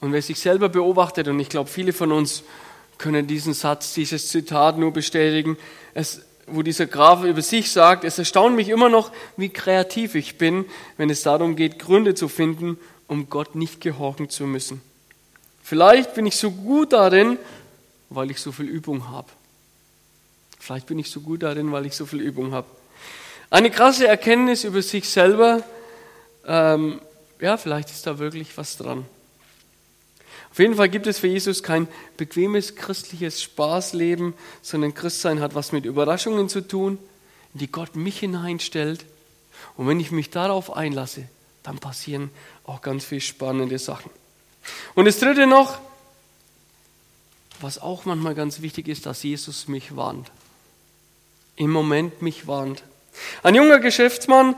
und 0.00 0.12
wer 0.12 0.22
sich 0.22 0.40
selber 0.40 0.68
beobachtet, 0.68 1.28
und 1.28 1.38
ich 1.40 1.48
glaube, 1.48 1.68
viele 1.68 1.92
von 1.92 2.12
uns 2.12 2.42
können 2.98 3.26
diesen 3.26 3.54
Satz, 3.54 3.94
dieses 3.94 4.28
Zitat 4.28 4.78
nur 4.78 4.92
bestätigen, 4.92 5.56
es 5.94 6.22
wo 6.52 6.62
dieser 6.62 6.86
Graf 6.86 7.24
über 7.24 7.42
sich 7.42 7.70
sagt, 7.70 8.04
es 8.04 8.18
erstaunt 8.18 8.56
mich 8.56 8.68
immer 8.68 8.88
noch, 8.88 9.12
wie 9.36 9.48
kreativ 9.48 10.14
ich 10.14 10.38
bin, 10.38 10.64
wenn 10.96 11.10
es 11.10 11.22
darum 11.22 11.56
geht, 11.56 11.78
Gründe 11.78 12.14
zu 12.14 12.28
finden, 12.28 12.78
um 13.06 13.28
Gott 13.28 13.54
nicht 13.54 13.80
gehorchen 13.80 14.28
zu 14.28 14.44
müssen. 14.44 14.80
Vielleicht 15.62 16.14
bin 16.14 16.26
ich 16.26 16.36
so 16.36 16.50
gut 16.50 16.92
darin, 16.92 17.38
weil 18.08 18.30
ich 18.30 18.40
so 18.40 18.52
viel 18.52 18.66
Übung 18.66 19.08
habe. 19.08 19.28
Vielleicht 20.58 20.86
bin 20.86 20.98
ich 20.98 21.10
so 21.10 21.20
gut 21.20 21.42
darin, 21.42 21.72
weil 21.72 21.86
ich 21.86 21.96
so 21.96 22.06
viel 22.06 22.20
Übung 22.20 22.52
habe. 22.52 22.66
Eine 23.50 23.70
krasse 23.70 24.06
Erkenntnis 24.06 24.64
über 24.64 24.82
sich 24.82 25.08
selber, 25.08 25.62
ähm, 26.46 27.00
ja, 27.40 27.56
vielleicht 27.56 27.90
ist 27.90 28.06
da 28.06 28.18
wirklich 28.18 28.56
was 28.56 28.76
dran. 28.76 29.06
Auf 30.50 30.58
jeden 30.58 30.74
Fall 30.74 30.88
gibt 30.88 31.06
es 31.06 31.20
für 31.20 31.28
Jesus 31.28 31.62
kein 31.62 31.86
bequemes 32.16 32.74
christliches 32.74 33.42
Spaßleben, 33.42 34.34
sondern 34.62 34.94
Christsein 34.94 35.40
hat 35.40 35.54
was 35.54 35.72
mit 35.72 35.84
Überraschungen 35.84 36.48
zu 36.48 36.60
tun, 36.60 36.98
in 37.54 37.60
die 37.60 37.70
Gott 37.70 37.94
mich 37.94 38.18
hineinstellt. 38.18 39.04
Und 39.76 39.86
wenn 39.86 40.00
ich 40.00 40.10
mich 40.10 40.30
darauf 40.30 40.76
einlasse, 40.76 41.28
dann 41.62 41.78
passieren 41.78 42.30
auch 42.64 42.82
ganz 42.82 43.04
viele 43.04 43.20
spannende 43.20 43.78
Sachen. 43.78 44.10
Und 44.94 45.04
das 45.04 45.18
Dritte 45.18 45.46
noch, 45.46 45.78
was 47.60 47.78
auch 47.78 48.04
manchmal 48.04 48.34
ganz 48.34 48.60
wichtig 48.60 48.88
ist, 48.88 49.06
dass 49.06 49.22
Jesus 49.22 49.68
mich 49.68 49.94
warnt. 49.94 50.30
Im 51.56 51.70
Moment 51.70 52.22
mich 52.22 52.46
warnt. 52.46 52.82
Ein 53.42 53.54
junger 53.54 53.78
Geschäftsmann 53.78 54.56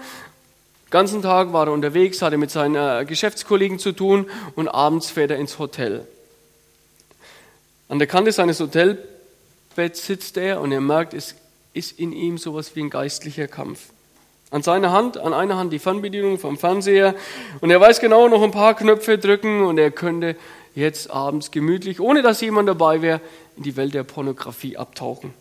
ganzen 0.93 1.23
Tag 1.23 1.53
war 1.53 1.67
er 1.67 1.73
unterwegs, 1.73 2.23
hatte 2.23 2.37
mit 2.37 2.53
seinen 2.53 2.77
äh, 2.77 3.05
Geschäftskollegen 3.05 3.81
zu 3.81 3.91
tun 3.91 4.31
und 4.55 4.69
abends 4.69 5.11
fährt 5.11 5.33
er 5.33 5.39
ins 5.39 5.59
Hotel. 5.59 6.07
An 7.89 7.99
der 7.99 8.07
Kante 8.07 8.31
seines 8.31 8.61
Hotelbetts 8.61 10.07
sitzt 10.07 10.37
er 10.37 10.61
und 10.61 10.71
er 10.71 10.81
merkt, 10.81 11.15
es 11.15 11.35
ist 11.75 11.99
in 11.99 12.13
ihm 12.13 12.39
sowas 12.39 12.77
wie 12.77 12.83
ein 12.83 12.91
geistlicher 12.91 13.49
Kampf. 13.49 13.81
An 14.51 14.63
seiner 14.63 14.93
Hand, 14.93 15.17
an 15.19 15.33
einer 15.33 15.57
Hand 15.57 15.73
die 15.73 15.79
Fernbedienung 15.79 16.39
vom 16.39 16.59
Fernseher 16.59 17.15
und 17.61 17.71
er 17.71 17.81
weiß 17.81 18.01
genau 18.01 18.29
noch 18.29 18.43
ein 18.43 18.51
paar 18.51 18.75
Knöpfe 18.75 19.19
drücken 19.19 19.65
und 19.65 19.79
er 19.79 19.91
könnte 19.91 20.37
jetzt 20.75 21.11
abends 21.11 21.51
gemütlich, 21.51 22.01
ohne 22.01 22.23
dass 22.23 22.41
jemand 22.43 22.69
dabei 22.69 23.03
wäre, 23.03 23.21
in 23.57 23.63
die 23.63 23.77
Welt 23.77 23.95
der 23.95 24.05
Pornografie 24.05 24.77
abtauchen. 24.77 25.33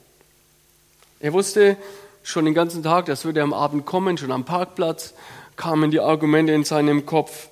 Er 1.20 1.34
wusste 1.34 1.78
schon 2.24 2.46
den 2.46 2.54
ganzen 2.54 2.84
Tag, 2.84 3.06
das 3.08 3.26
würde 3.26 3.42
am 3.42 3.54
Abend 3.54 3.86
kommen, 3.86 4.18
schon 4.18 4.32
am 4.32 4.46
Parkplatz 4.46 5.14
kamen 5.62 5.92
die 5.92 6.00
Argumente 6.00 6.54
in 6.54 6.64
seinem 6.64 7.06
Kopf. 7.06 7.50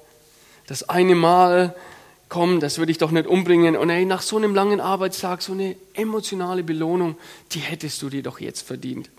Das 0.65 0.89
eine 0.89 1.13
Mal, 1.13 1.75
komm, 2.27 2.59
das 2.59 2.79
würde 2.79 2.91
ich 2.91 2.97
doch 2.97 3.11
nicht 3.11 3.27
umbringen. 3.27 3.77
Und 3.77 3.91
ey, 3.91 4.03
nach 4.03 4.23
so 4.23 4.37
einem 4.37 4.55
langen 4.55 4.81
Arbeitstag, 4.81 5.43
so 5.43 5.51
eine 5.51 5.75
emotionale 5.93 6.63
Belohnung, 6.63 7.17
die 7.51 7.59
hättest 7.59 8.01
du 8.01 8.09
dir 8.09 8.23
doch 8.23 8.39
jetzt 8.39 8.61
verdient. 8.61 9.11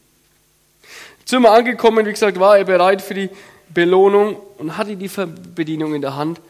Zimmer 1.25 1.53
angekommen, 1.53 2.05
wie 2.05 2.11
gesagt, 2.11 2.41
war 2.41 2.59
er 2.59 2.65
bereit 2.65 3.01
für 3.01 3.15
die 3.15 3.31
Belohnung 3.69 4.35
und 4.59 4.77
hatte 4.77 4.97
die 4.97 5.09
Bedienung 5.55 5.95
in 5.95 6.01
der 6.01 6.17
Hand. 6.17 6.41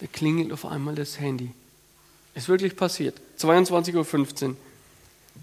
Da 0.00 0.06
klingelt 0.06 0.52
auf 0.52 0.66
einmal 0.66 0.94
das 0.94 1.18
Handy. 1.18 1.50
Ist 2.34 2.50
wirklich 2.50 2.76
passiert. 2.76 3.14
22.15 3.38 4.48
Uhr. 4.48 4.56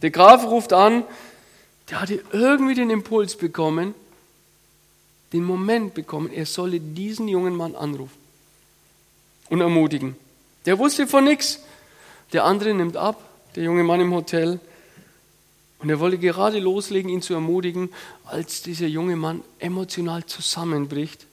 Der 0.03 0.11
Graf 0.11 0.45
ruft 0.45 0.71
an, 0.71 1.03
der 1.89 1.99
hatte 1.99 2.21
irgendwie 2.31 2.75
den 2.75 2.91
Impuls 2.91 3.35
bekommen, 3.35 3.95
den 5.33 5.43
Moment 5.43 5.93
bekommen, 5.93 6.31
er 6.31 6.45
solle 6.45 6.79
diesen 6.79 7.27
jungen 7.27 7.55
Mann 7.55 7.75
anrufen 7.75 8.17
und 9.49 9.61
ermutigen. 9.61 10.15
Der 10.65 10.77
wusste 10.79 11.07
von 11.07 11.23
nichts. 11.23 11.59
Der 12.33 12.43
andere 12.45 12.73
nimmt 12.73 12.97
ab, 12.97 13.21
der 13.55 13.63
junge 13.63 13.83
Mann 13.83 14.01
im 14.01 14.13
Hotel. 14.13 14.59
Und 15.79 15.89
er 15.89 15.99
wollte 15.99 16.17
gerade 16.17 16.59
loslegen, 16.59 17.09
ihn 17.09 17.21
zu 17.21 17.33
ermutigen, 17.33 17.89
als 18.25 18.61
dieser 18.63 18.87
junge 18.87 19.15
Mann 19.15 19.43
emotional 19.59 20.25
zusammenbricht 20.25 21.25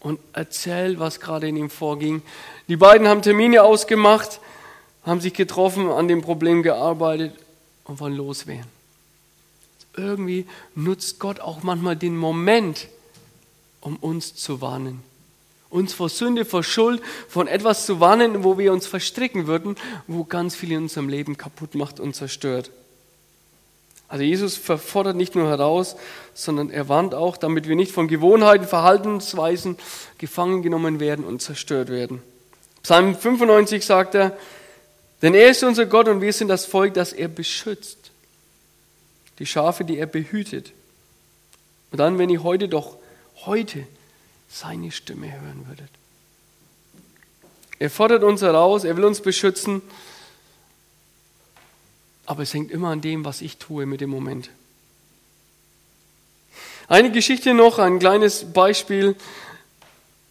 und 0.00 0.20
erzählt, 0.32 0.98
was 0.98 1.20
gerade 1.20 1.48
in 1.48 1.56
ihm 1.56 1.70
vorging. 1.70 2.22
Die 2.68 2.76
beiden 2.76 3.08
haben 3.08 3.22
Termine 3.22 3.62
ausgemacht, 3.62 4.40
haben 5.04 5.20
sich 5.20 5.34
getroffen, 5.34 5.90
an 5.90 6.08
dem 6.08 6.22
Problem 6.22 6.62
gearbeitet 6.62 7.34
und 7.84 8.00
wollen 8.00 8.16
loswerden 8.16 8.75
irgendwie 9.96 10.46
nutzt 10.74 11.18
Gott 11.18 11.40
auch 11.40 11.62
manchmal 11.62 11.96
den 11.96 12.16
Moment, 12.16 12.88
um 13.80 13.96
uns 13.96 14.34
zu 14.34 14.60
warnen. 14.60 15.02
Uns 15.68 15.92
vor 15.92 16.08
Sünde, 16.08 16.44
vor 16.44 16.62
Schuld, 16.62 17.02
von 17.28 17.48
etwas 17.48 17.86
zu 17.86 18.00
warnen, 18.00 18.44
wo 18.44 18.56
wir 18.58 18.72
uns 18.72 18.86
verstricken 18.86 19.46
würden, 19.46 19.76
wo 20.06 20.24
ganz 20.24 20.54
viel 20.54 20.72
in 20.72 20.82
unserem 20.82 21.08
Leben 21.08 21.36
kaputt 21.36 21.74
macht 21.74 22.00
und 22.00 22.14
zerstört. 22.14 22.70
Also 24.08 24.22
Jesus 24.22 24.56
verfordert 24.56 25.16
nicht 25.16 25.34
nur 25.34 25.48
heraus, 25.48 25.96
sondern 26.32 26.70
er 26.70 26.88
warnt 26.88 27.14
auch, 27.14 27.36
damit 27.36 27.68
wir 27.68 27.74
nicht 27.74 27.90
von 27.90 28.06
Gewohnheiten, 28.06 28.66
Verhaltensweisen 28.66 29.76
gefangen 30.18 30.62
genommen 30.62 31.00
werden 31.00 31.24
und 31.24 31.42
zerstört 31.42 31.88
werden. 31.88 32.22
Psalm 32.84 33.16
95 33.16 33.84
sagt 33.84 34.14
er, 34.14 34.36
denn 35.22 35.34
er 35.34 35.50
ist 35.50 35.64
unser 35.64 35.86
Gott 35.86 36.06
und 36.08 36.20
wir 36.20 36.32
sind 36.32 36.48
das 36.48 36.66
Volk, 36.66 36.94
das 36.94 37.12
er 37.12 37.26
beschützt 37.26 38.05
die 39.38 39.46
Schafe, 39.46 39.84
die 39.84 39.98
er 39.98 40.06
behütet. 40.06 40.72
Und 41.90 41.98
dann, 41.98 42.18
wenn 42.18 42.30
ihr 42.30 42.42
heute 42.42 42.68
doch, 42.68 42.96
heute 43.44 43.86
seine 44.48 44.90
Stimme 44.90 45.32
hören 45.32 45.66
würdet. 45.68 45.90
Er 47.78 47.90
fordert 47.90 48.22
uns 48.22 48.40
heraus, 48.40 48.84
er 48.84 48.96
will 48.96 49.04
uns 49.04 49.20
beschützen, 49.20 49.82
aber 52.24 52.42
es 52.42 52.54
hängt 52.54 52.70
immer 52.70 52.88
an 52.88 53.00
dem, 53.00 53.24
was 53.24 53.40
ich 53.40 53.58
tue 53.58 53.86
mit 53.86 54.00
dem 54.00 54.10
Moment. 54.10 54.50
Eine 56.88 57.10
Geschichte 57.10 57.52
noch, 57.52 57.78
ein 57.78 57.98
kleines 57.98 58.52
Beispiel. 58.52 59.16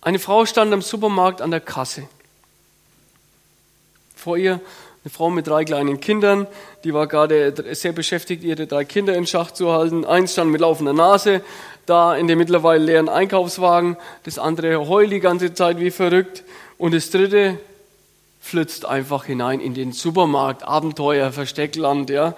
Eine 0.02 0.20
Frau 0.20 0.46
stand 0.46 0.74
am 0.74 0.82
Supermarkt 0.82 1.42
an 1.42 1.52
der 1.52 1.62
Kasse. 1.62 2.08
Vor 4.16 4.38
ihr 4.38 4.62
eine 5.06 5.12
Frau 5.12 5.30
mit 5.30 5.46
drei 5.46 5.64
kleinen 5.64 6.00
Kindern, 6.00 6.48
die 6.84 6.92
war 6.92 7.06
gerade 7.06 7.54
sehr 7.76 7.92
beschäftigt, 7.92 8.44
ihre 8.44 8.66
drei 8.66 8.86
Kinder 8.86 9.14
in 9.14 9.28
Schach 9.28 9.52
zu 9.52 9.72
halten. 9.72 10.04
Eins 10.04 10.34
stand 10.34 10.50
mit 10.52 10.62
laufender 10.62 10.94
Nase 10.94 11.42
da 11.86 12.16
in 12.16 12.26
dem 12.26 12.40
mittlerweile 12.40 12.84
leeren 12.84 13.08
Einkaufswagen, 13.08 13.98
das 14.24 14.40
andere 14.40 14.88
heult 14.88 15.12
die 15.12 15.20
ganze 15.20 15.54
Zeit 15.54 15.80
wie 15.80 15.92
verrückt 15.92 16.44
und 16.80 16.96
das 16.96 17.12
dritte 17.12 17.60
flitzt 18.42 18.86
einfach 18.86 19.26
hinein 19.26 19.60
in 19.60 19.76
den 19.76 19.92
Supermarkt, 19.92 20.64
Abenteuer, 20.64 21.32
Versteckland, 21.32 22.10
ja. 22.10 22.36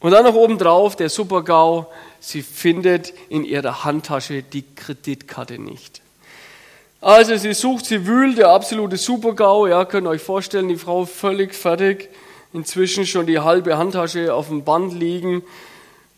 Und 0.00 0.10
dann 0.10 0.24
noch 0.24 0.34
obendrauf 0.34 0.96
der 0.96 1.08
Supergau, 1.08 1.90
sie 2.20 2.42
findet 2.42 3.14
in 3.30 3.42
ihrer 3.42 3.84
Handtasche 3.84 4.42
die 4.42 4.64
Kreditkarte 4.74 5.58
nicht. 5.58 6.02
Also 7.00 7.36
sie 7.36 7.52
sucht, 7.52 7.86
sie 7.86 8.06
wühlt, 8.06 8.38
der 8.38 8.48
absolute 8.48 8.96
Supergau, 8.96 9.66
ja, 9.66 9.84
könnt 9.84 10.06
euch 10.06 10.22
vorstellen, 10.22 10.68
die 10.68 10.76
Frau 10.76 11.04
völlig 11.04 11.54
fertig, 11.54 12.08
inzwischen 12.52 13.06
schon 13.06 13.26
die 13.26 13.38
halbe 13.38 13.76
Handtasche 13.76 14.32
auf 14.34 14.48
dem 14.48 14.64
Band 14.64 14.94
liegen. 14.94 15.42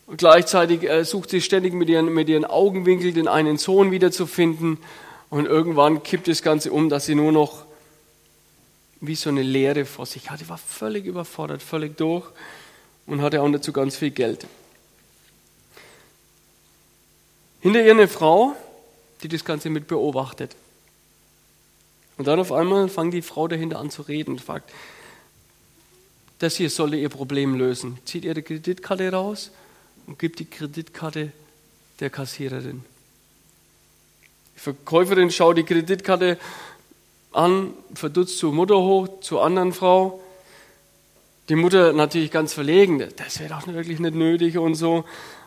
Und 0.07 0.19
gleichzeitig 0.19 0.89
äh, 0.89 1.05
sucht 1.05 1.31
sie 1.31 1.41
ständig 1.41 1.75
mit 1.75 1.89
ihren, 1.89 2.13
mit 2.13 2.29
ihren 2.29 2.45
Augenwinkeln 2.45 3.13
den 3.13 3.29
einen 3.29 3.59
Sohn 3.59 3.91
wiederzufinden. 3.91 4.79
Und 5.31 5.47
irgendwann 5.47 6.03
kippt 6.03 6.29
das 6.29 6.43
Ganze 6.43 6.73
um, 6.73 6.89
dass 6.89 7.07
sie 7.07 7.15
nur 7.15 7.33
noch 7.33 7.65
wie 9.01 9.15
so 9.15 9.29
eine 9.29 9.43
Leere 9.43 9.85
vor 9.85 10.07
sich 10.07 10.31
hatte. 10.31 10.49
War 10.49 10.59
völlig 10.59 11.05
überfordert, 11.05 11.63
völlig 11.63 11.97
durch 11.97 12.25
und 13.07 13.21
hatte 13.21 13.43
auch 13.43 13.51
dazu 13.51 13.73
ganz 13.73 13.97
viel 13.97 14.11
Geld. 14.11 14.47
Hinter 17.61 17.83
ihr 17.83 17.93
eine 17.93 18.09
Frau, 18.09 18.55
die 19.23 19.29
das 19.29 19.45
Ganze 19.45 19.69
mit 19.69 19.89
beobachtet. 19.89 20.55
Und 22.19 22.27
dann 22.27 22.41
auf 22.41 22.53
einmal 22.53 22.89
fängt 22.89 23.15
die 23.15 23.23
Frau 23.23 23.49
dahinter 23.49 23.79
an 23.79 23.91
zu 23.91 24.03
reden 24.03 24.33
und 24.33 24.41
fragt, 24.41 24.71
das 26.41 26.57
hier 26.57 26.69
solle 26.69 26.99
ihr 26.99 27.09
Problem 27.09 27.55
lösen. 27.55 27.99
Zieht 28.05 28.25
ihre 28.25 28.43
Kreditkarte 28.43 29.11
raus 29.11 29.51
und 30.07 30.19
gibt 30.19 30.41
die 30.41 30.45
Kreditkarte 30.45 31.33
der 32.01 32.11
Kassiererin. 32.11 32.85
Die 34.57 34.61
Verkäuferin 34.61 35.31
schaut 35.31 35.59
die 35.59 35.65
Kreditkarte 35.65 36.39
an, 37.33 37.73
verdutzt 37.95 38.39
zur 38.39 38.53
Mutter 38.53 38.77
hoch, 38.77 39.21
zur 39.21 39.45
anderen 39.45 39.73
Frau. 39.73 40.21
Die 41.49 41.55
Mutter 41.55 41.93
natürlich 41.93 42.31
ganz 42.31 42.53
verlegen, 42.53 43.09
das 43.17 43.41
wäre 43.41 43.51
doch 43.51 43.67
wirklich 43.69 44.01
nicht 44.01 44.15
nötig 44.15 44.59
und 44.59 44.75
so. 44.75 45.05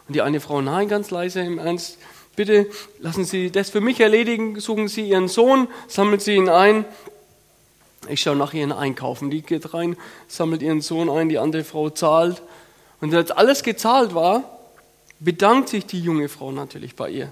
Und 0.07 0.15
die 0.15 0.21
eine 0.21 0.39
Frau, 0.39 0.61
nein, 0.61 0.87
ganz 0.87 1.11
leise 1.11 1.41
im 1.41 1.59
Ernst, 1.59 1.97
bitte 2.35 2.67
lassen 2.99 3.25
Sie 3.25 3.51
das 3.51 3.69
für 3.69 3.81
mich 3.81 3.99
erledigen, 3.99 4.59
suchen 4.59 4.87
Sie 4.87 5.09
Ihren 5.09 5.27
Sohn, 5.27 5.67
sammeln 5.87 6.19
Sie 6.19 6.35
ihn 6.35 6.49
ein. 6.49 6.85
Ich 8.09 8.21
schaue 8.21 8.35
nach 8.35 8.53
Ihren 8.53 8.71
Einkaufen. 8.71 9.29
Die 9.29 9.41
geht 9.41 9.73
rein, 9.73 9.95
sammelt 10.27 10.61
ihren 10.61 10.81
Sohn 10.81 11.09
ein, 11.09 11.29
die 11.29 11.37
andere 11.37 11.63
Frau 11.63 11.89
zahlt. 11.89 12.41
Und 12.99 13.13
als 13.13 13.31
alles 13.31 13.63
gezahlt 13.63 14.15
war, 14.15 14.43
bedankt 15.19 15.69
sich 15.69 15.85
die 15.85 15.99
junge 15.99 16.29
Frau 16.29 16.51
natürlich 16.51 16.95
bei 16.95 17.09
ihr 17.09 17.31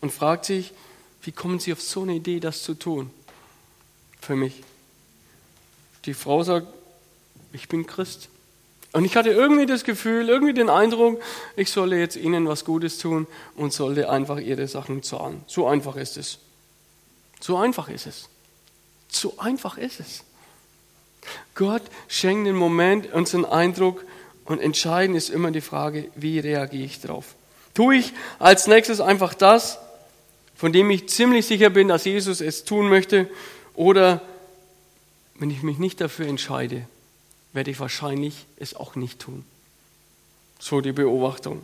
und 0.00 0.12
fragt 0.12 0.44
sich, 0.44 0.72
wie 1.22 1.32
kommen 1.32 1.58
Sie 1.58 1.72
auf 1.72 1.80
so 1.80 2.02
eine 2.02 2.14
Idee, 2.14 2.38
das 2.38 2.62
zu 2.62 2.74
tun? 2.74 3.10
Für 4.20 4.36
mich. 4.36 4.62
Die 6.04 6.14
Frau 6.14 6.42
sagt, 6.42 6.66
ich 7.52 7.68
bin 7.68 7.86
Christ. 7.86 8.28
Und 8.94 9.04
ich 9.04 9.16
hatte 9.16 9.30
irgendwie 9.30 9.66
das 9.66 9.82
Gefühl, 9.82 10.28
irgendwie 10.28 10.54
den 10.54 10.70
Eindruck, 10.70 11.20
ich 11.56 11.72
solle 11.72 11.98
jetzt 11.98 12.14
ihnen 12.14 12.46
was 12.46 12.64
Gutes 12.64 12.98
tun 12.98 13.26
und 13.56 13.72
sollte 13.72 14.08
einfach 14.08 14.38
ihre 14.38 14.68
Sachen 14.68 15.02
zahlen. 15.02 15.42
So 15.48 15.66
einfach 15.66 15.96
ist 15.96 16.16
es. 16.16 16.38
So 17.40 17.56
einfach 17.56 17.88
ist 17.88 18.06
es. 18.06 18.28
So 19.08 19.34
einfach 19.38 19.78
ist 19.78 19.98
es. 19.98 20.22
Gott 21.56 21.82
schenkt 22.06 22.46
den 22.46 22.54
Moment 22.54 23.12
uns 23.12 23.34
einen 23.34 23.44
Eindruck 23.44 24.04
und 24.44 24.60
entscheidend 24.60 25.16
ist 25.16 25.28
immer 25.28 25.50
die 25.50 25.60
Frage, 25.60 26.08
wie 26.14 26.38
reagiere 26.38 26.84
ich 26.84 27.00
darauf? 27.00 27.34
Tue 27.74 27.96
ich 27.96 28.12
als 28.38 28.68
nächstes 28.68 29.00
einfach 29.00 29.34
das, 29.34 29.80
von 30.54 30.72
dem 30.72 30.88
ich 30.90 31.08
ziemlich 31.08 31.46
sicher 31.46 31.70
bin, 31.70 31.88
dass 31.88 32.04
Jesus 32.04 32.40
es 32.40 32.62
tun 32.62 32.88
möchte, 32.88 33.28
oder 33.74 34.22
wenn 35.34 35.50
ich 35.50 35.64
mich 35.64 35.78
nicht 35.78 36.00
dafür 36.00 36.28
entscheide, 36.28 36.86
werde 37.54 37.70
ich 37.70 37.80
wahrscheinlich 37.80 38.44
es 38.58 38.74
auch 38.74 38.96
nicht 38.96 39.20
tun. 39.20 39.44
So 40.58 40.82
die 40.82 40.92
Beobachtung. 40.92 41.62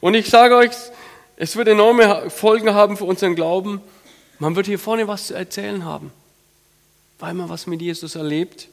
Und 0.00 0.14
ich 0.14 0.28
sage 0.28 0.56
euch, 0.56 0.72
es 1.36 1.56
wird 1.56 1.68
enorme 1.68 2.28
Folgen 2.28 2.74
haben 2.74 2.96
für 2.96 3.04
unseren 3.04 3.34
Glauben. 3.34 3.80
Man 4.38 4.56
wird 4.56 4.66
hier 4.66 4.78
vorne 4.78 5.08
was 5.08 5.28
zu 5.28 5.34
erzählen 5.34 5.84
haben, 5.84 6.12
weil 7.18 7.34
man 7.34 7.48
was 7.48 7.66
mit 7.66 7.80
Jesus 7.80 8.16
erlebt. 8.16 8.68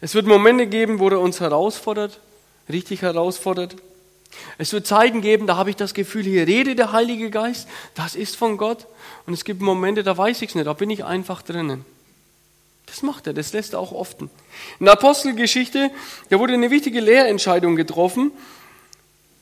Es 0.00 0.14
wird 0.14 0.26
Momente 0.26 0.66
geben, 0.66 0.98
wo 0.98 1.08
er 1.08 1.20
uns 1.20 1.40
herausfordert, 1.40 2.20
richtig 2.68 3.02
herausfordert. 3.02 3.76
Es 4.58 4.72
wird 4.72 4.86
Zeiten 4.86 5.20
geben, 5.20 5.46
da 5.46 5.56
habe 5.56 5.70
ich 5.70 5.76
das 5.76 5.94
Gefühl, 5.94 6.24
hier 6.24 6.46
redet 6.46 6.78
der 6.78 6.92
Heilige 6.92 7.30
Geist, 7.30 7.68
das 7.94 8.14
ist 8.14 8.36
von 8.36 8.56
Gott. 8.56 8.86
Und 9.26 9.32
es 9.32 9.44
gibt 9.44 9.62
Momente, 9.62 10.02
da 10.02 10.16
weiß 10.16 10.42
ich 10.42 10.50
es 10.50 10.54
nicht, 10.54 10.66
da 10.66 10.72
bin 10.72 10.90
ich 10.90 11.04
einfach 11.04 11.42
drinnen. 11.42 11.84
Das 12.86 13.02
macht 13.02 13.26
er, 13.26 13.34
das 13.34 13.52
lässt 13.52 13.74
er 13.74 13.80
auch 13.80 13.92
oft. 13.92 14.20
In 14.20 14.30
der 14.80 14.92
Apostelgeschichte, 14.92 15.90
da 16.30 16.38
wurde 16.38 16.54
eine 16.54 16.70
wichtige 16.70 17.00
Lehrentscheidung 17.00 17.76
getroffen 17.76 18.30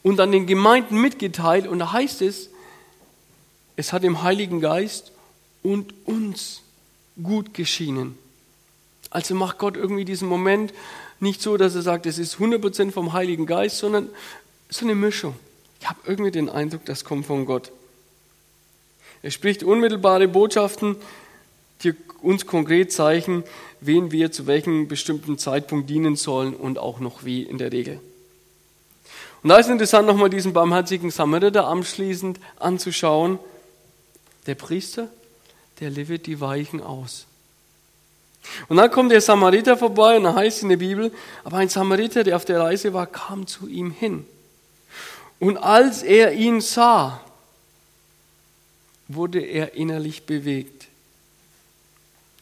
und 0.02 0.18
an 0.20 0.32
den 0.32 0.46
Gemeinden 0.46 1.00
mitgeteilt 1.00 1.66
und 1.66 1.78
da 1.78 1.92
heißt 1.92 2.22
es, 2.22 2.50
es 3.76 3.92
hat 3.92 4.02
dem 4.02 4.22
Heiligen 4.22 4.60
Geist 4.60 5.12
und 5.62 5.94
uns 6.06 6.62
gut 7.22 7.54
geschienen. 7.54 8.18
Also 9.10 9.34
macht 9.34 9.58
Gott 9.58 9.76
irgendwie 9.76 10.04
diesen 10.04 10.28
Moment 10.28 10.72
nicht 11.20 11.40
so, 11.40 11.56
dass 11.56 11.74
er 11.74 11.82
sagt, 11.82 12.06
es 12.06 12.18
ist 12.18 12.36
100% 12.36 12.92
vom 12.92 13.12
Heiligen 13.12 13.46
Geist, 13.46 13.78
sondern 13.78 14.08
so 14.68 14.84
eine 14.84 14.94
Mischung. 14.94 15.34
Ich 15.80 15.88
habe 15.88 16.00
irgendwie 16.06 16.30
den 16.30 16.48
Eindruck, 16.48 16.84
das 16.86 17.04
kommt 17.04 17.26
von 17.26 17.46
Gott. 17.46 17.70
Er 19.22 19.30
spricht 19.30 19.62
unmittelbare 19.62 20.28
Botschaften, 20.28 20.96
die 21.84 21.94
uns 22.22 22.46
konkret 22.46 22.92
zeigen, 22.92 23.44
wen 23.80 24.10
wir 24.10 24.32
zu 24.32 24.46
welchem 24.46 24.88
bestimmten 24.88 25.38
Zeitpunkt 25.38 25.90
dienen 25.90 26.16
sollen 26.16 26.54
und 26.54 26.78
auch 26.78 27.00
noch 27.00 27.24
wie 27.24 27.42
in 27.42 27.58
der 27.58 27.72
Regel. 27.72 28.00
Und 29.42 29.50
da 29.50 29.58
ist 29.58 29.68
interessant, 29.68 30.06
nochmal 30.06 30.30
diesen 30.30 30.54
barmherzigen 30.54 31.10
Samariter 31.10 31.66
anschließend 31.66 32.40
anzuschauen. 32.56 33.38
Der 34.46 34.54
Priester, 34.54 35.08
der 35.80 35.90
lebt 35.90 36.26
die 36.26 36.40
Weichen 36.40 36.80
aus. 36.80 37.26
Und 38.68 38.78
dann 38.78 38.90
kommt 38.90 39.12
der 39.12 39.20
Samariter 39.20 39.76
vorbei 39.76 40.16
und 40.16 40.24
da 40.24 40.34
heißt 40.34 40.62
in 40.62 40.70
der 40.70 40.76
Bibel, 40.76 41.12
aber 41.44 41.58
ein 41.58 41.68
Samariter, 41.68 42.24
der 42.24 42.36
auf 42.36 42.44
der 42.44 42.60
Reise 42.60 42.92
war, 42.92 43.06
kam 43.06 43.46
zu 43.46 43.68
ihm 43.68 43.90
hin. 43.90 44.26
Und 45.38 45.58
als 45.58 46.02
er 46.02 46.32
ihn 46.32 46.60
sah, 46.60 47.20
wurde 49.08 49.40
er 49.40 49.74
innerlich 49.74 50.24
bewegt. 50.24 50.86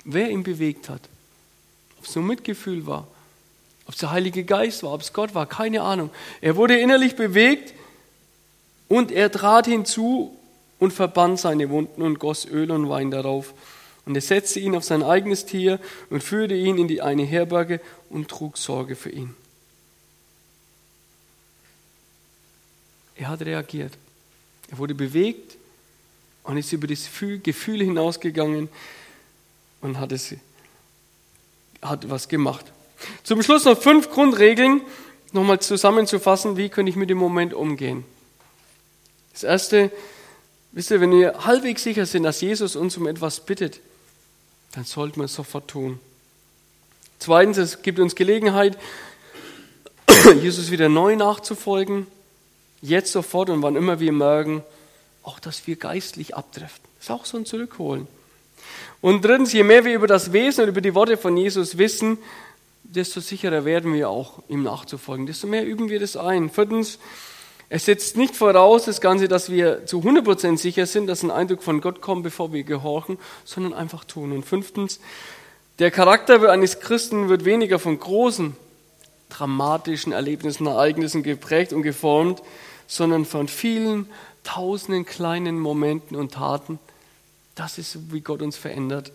Wer 0.05 0.31
ihn 0.31 0.43
bewegt 0.43 0.89
hat, 0.89 1.03
ob 1.99 2.07
es 2.07 2.15
nur 2.15 2.25
Mitgefühl 2.25 2.87
war, 2.87 3.07
ob 3.87 3.95
es 3.95 4.01
der 4.01 4.11
Heilige 4.11 4.45
Geist 4.45 4.83
war, 4.83 4.93
ob 4.93 5.01
es 5.01 5.13
Gott 5.13 5.35
war, 5.35 5.47
keine 5.47 5.83
Ahnung. 5.83 6.11
Er 6.41 6.57
wurde 6.57 6.79
innerlich 6.79 7.17
bewegt 7.17 7.75
und 8.89 9.13
er 9.13 9.31
trat 9.31 9.67
hinzu 9.67 10.37
und 10.79 10.93
verband 10.93 11.39
seine 11.39 11.71
Wunden 11.71 12.03
und 12.03 12.19
goss 12.19 12.45
Öl 12.45 12.71
und 12.71 12.89
Wein 12.89 13.11
darauf. 13.11 13.55
Und 14.05 14.17
er 14.17 14.21
setzte 14.21 14.59
ihn 14.59 14.75
auf 14.75 14.83
sein 14.83 15.05
eigenes 15.05 15.47
Tier 15.47 15.79
und 16.11 16.25
führte 16.25 16.55
ihn 16.55 16.77
in 16.77 16.89
die 16.89 17.03
eine 17.03 17.23
Herberge 17.23 17.81
und 18.11 18.29
trug 18.29 18.59
Sorge 18.59 18.97
für 18.97 19.11
ihn. 19.11 19.37
Er 23.15 23.29
hat 23.29 23.43
reagiert. 23.43 23.93
Er 24.71 24.79
wurde 24.79 24.97
bewegt 24.97 25.57
und 26.43 26.57
ist 26.57 26.73
über 26.73 26.89
das 26.89 27.09
Gefühl 27.43 27.85
hinausgegangen 27.85 28.69
und 29.83 30.01
hat, 30.01 30.13
es, 30.13 30.35
hat 31.83 32.09
was 32.09 32.29
gemacht. 32.29 32.73
Zum 33.25 33.43
Schluss 33.43 33.65
noch 33.65 33.79
fünf 33.79 34.11
Grundregeln, 34.11 34.81
nochmal 35.33 35.61
zusammenzufassen, 35.61 36.57
wie 36.57 36.69
könnte 36.69 36.91
ich 36.91 36.97
mit 36.97 37.11
dem 37.11 37.19
Moment 37.19 37.53
umgehen. 37.53 38.05
Das 39.33 39.43
erste, 39.43 39.91
wisst 40.73 40.91
ihr, 40.91 41.01
wenn 41.01 41.11
wir 41.11 41.45
halbwegs 41.45 41.83
sicher 41.83 42.07
sind, 42.07 42.23
dass 42.23 42.41
Jesus 42.41 42.77
uns 42.77 42.97
um 42.97 43.07
etwas 43.07 43.41
bittet, 43.41 43.81
dann 44.73 44.85
sollten 44.85 45.21
wir 45.21 45.25
es 45.25 45.35
sofort 45.35 45.69
tun. 45.69 45.99
Zweitens, 47.19 47.57
es 47.57 47.83
gibt 47.83 47.99
uns 47.99 48.15
Gelegenheit, 48.15 48.79
Jesus 50.41 50.71
wieder 50.71 50.89
neu 50.89 51.17
nachzufolgen, 51.17 52.07
jetzt 52.81 53.13
sofort 53.13 53.51
und 53.51 53.63
wann 53.63 53.77
immer 53.77 54.01
wir 54.01 54.13
merken, 54.13 54.63
auch 55.23 55.39
dass 55.39 55.67
wir 55.67 55.77
geistlich 55.77 56.37
abdriften. 56.37 56.89
Das 56.99 57.07
ist 57.07 57.11
auch 57.11 57.25
so 57.25 57.37
ein 57.37 57.47
Zurückholen. 57.47 58.07
Und 59.01 59.25
drittens, 59.25 59.53
je 59.53 59.65
mehr 59.65 59.85
wir 59.85 59.95
über 59.95 60.07
das 60.07 60.33
Wesen 60.33 60.65
und 60.65 60.69
über 60.71 60.81
die 60.81 60.95
Worte 60.95 61.17
von 61.17 61.37
Jesus 61.37 61.79
wissen, 61.79 62.19
desto 62.83 63.21
sicherer 63.21 63.65
werden 63.65 63.93
wir 63.95 64.09
auch, 64.09 64.43
ihm 64.49 64.63
nachzufolgen. 64.63 65.27
Desto 65.27 65.47
mehr 65.47 65.65
üben 65.67 65.89
wir 65.89 65.99
das 65.99 66.17
ein. 66.17 66.51
Viertens, 66.51 66.99
es 67.69 67.87
setzt 67.87 68.17
nicht 68.19 68.37
voraus, 68.37 68.85
das 68.85 69.01
Ganze, 69.01 69.29
dass 69.29 69.51
wir 69.51 69.87
zu 69.87 70.01
100% 70.01 70.59
sicher 70.59 70.85
sind, 70.87 71.07
dass 71.07 71.23
ein 71.23 71.31
Eindruck 71.31 71.63
von 71.63 71.81
Gott 71.81 72.03
kommt, 72.03 72.23
bevor 72.23 72.53
wir 72.53 72.65
gehorchen, 72.65 73.19
sondern 73.45 73.73
einfach 73.73 74.05
tun. 74.05 74.33
Und 74.33 74.45
fünftens, 74.45 75.01
der 75.79 75.91
Charakter 75.91 76.51
eines 76.51 76.81
Christen 76.81 77.31
wird 77.31 77.47
weniger 77.47 77.79
von 77.79 77.99
großen, 77.99 78.55
dramatischen 79.31 80.13
Erlebnissen, 80.13 80.67
Ereignissen 80.67 81.23
geprägt 81.23 81.73
und 81.73 81.83
geformt, 81.83 82.43
sondern 82.87 83.25
von 83.25 83.49
vielen 83.49 84.07
tausenden 84.45 85.07
kleinen 85.07 85.59
Momenten 85.59 86.15
und 86.15 86.35
Taten. 86.35 86.79
Das 87.55 87.79
ist, 87.79 88.13
wie 88.13 88.21
Gott 88.21 88.43
uns 88.43 88.57
verändert 88.57 89.13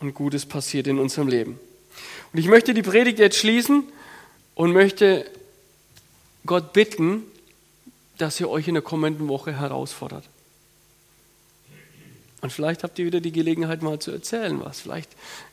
und 0.00 0.14
Gutes 0.14 0.46
passiert 0.46 0.86
in 0.86 0.98
unserem 0.98 1.28
Leben. 1.28 1.58
Und 2.32 2.38
ich 2.38 2.46
möchte 2.46 2.74
die 2.74 2.82
Predigt 2.82 3.18
jetzt 3.18 3.36
schließen 3.36 3.84
und 4.54 4.72
möchte 4.72 5.30
Gott 6.44 6.72
bitten, 6.72 7.22
dass 8.18 8.38
ihr 8.40 8.48
euch 8.48 8.68
in 8.68 8.74
der 8.74 8.82
kommenden 8.82 9.28
Woche 9.28 9.52
herausfordert. 9.52 10.24
Und 12.40 12.52
vielleicht 12.52 12.82
habt 12.82 12.98
ihr 12.98 13.06
wieder 13.06 13.20
die 13.20 13.32
Gelegenheit, 13.32 13.82
mal 13.82 13.98
zu 14.00 14.10
erzählen, 14.10 14.60
was 14.62 14.80
vielleicht 14.80 15.10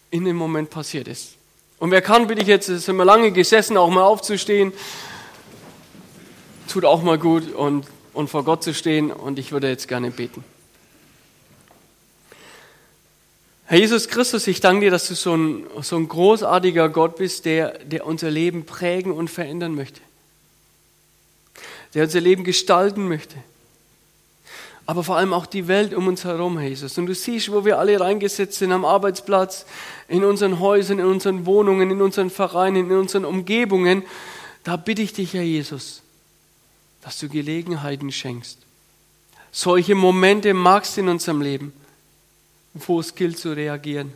in 0.09 0.25
dem 0.25 0.35
Moment 0.35 0.69
passiert 0.69 1.07
ist. 1.07 1.35
Und 1.77 1.91
wer 1.91 2.01
kann, 2.01 2.27
bitte 2.27 2.41
ich 2.41 2.47
jetzt, 2.47 2.65
sind 2.65 2.95
wir 2.97 3.05
lange 3.05 3.31
gesessen, 3.31 3.77
auch 3.77 3.89
mal 3.89 4.03
aufzustehen. 4.03 4.73
Tut 6.67 6.83
auch 6.85 7.03
mal 7.03 7.17
gut 7.17 7.53
und, 7.53 7.85
und 8.13 8.29
vor 8.29 8.43
Gott 8.43 8.63
zu 8.63 8.73
stehen. 8.73 9.11
Und 9.11 9.39
ich 9.39 9.51
würde 9.51 9.69
jetzt 9.69 9.87
gerne 9.87 10.11
beten. 10.11 10.43
Herr 13.69 13.77
Jesus 13.77 14.07
Christus, 14.07 14.47
ich 14.47 14.61
danke 14.61 14.85
dir, 14.85 14.89
dass 14.89 15.09
du 15.09 15.13
so 15.13 15.37
ein, 15.37 15.67
so 15.83 15.95
ein 15.95 16.07
großartiger 16.07 16.89
Gott 16.89 17.17
bist, 17.17 17.45
der, 17.45 17.77
der 17.77 18.07
unser 18.07 18.31
Leben 18.31 18.65
prägen 18.65 19.11
und 19.11 19.29
verändern 19.29 19.75
möchte. 19.75 20.01
Der 21.93 22.05
unser 22.05 22.19
Leben 22.19 22.43
gestalten 22.43 23.07
möchte. 23.07 23.35
Aber 24.87 25.03
vor 25.03 25.17
allem 25.17 25.33
auch 25.33 25.45
die 25.45 25.67
Welt 25.67 25.93
um 25.93 26.07
uns 26.07 26.25
herum, 26.25 26.57
Herr 26.57 26.67
Jesus. 26.67 26.97
Und 26.97 27.05
du 27.05 27.13
siehst, 27.13 27.51
wo 27.51 27.63
wir 27.63 27.77
alle 27.77 27.99
reingesetzt 27.99 28.57
sind, 28.57 28.71
am 28.71 28.85
Arbeitsplatz, 28.85 29.67
in 30.07 30.23
unseren 30.23 30.59
Häusern, 30.59 30.97
in 30.97 31.05
unseren 31.05 31.45
Wohnungen, 31.45 31.91
in 31.91 32.01
unseren 32.01 32.31
Vereinen, 32.31 32.89
in 32.89 32.97
unseren 32.97 33.23
Umgebungen. 33.23 34.01
Da 34.63 34.77
bitte 34.77 35.03
ich 35.03 35.13
dich, 35.13 35.35
Herr 35.35 35.43
Jesus, 35.43 36.01
dass 37.03 37.19
du 37.19 37.29
Gelegenheiten 37.29 38.11
schenkst. 38.11 38.57
Solche 39.51 39.93
Momente 39.93 40.55
magst 40.55 40.97
du 40.97 41.01
in 41.01 41.09
unserem 41.09 41.43
Leben 41.43 41.78
wo 42.73 42.99
es 42.99 43.15
gilt 43.15 43.37
zu 43.37 43.51
reagieren. 43.51 44.13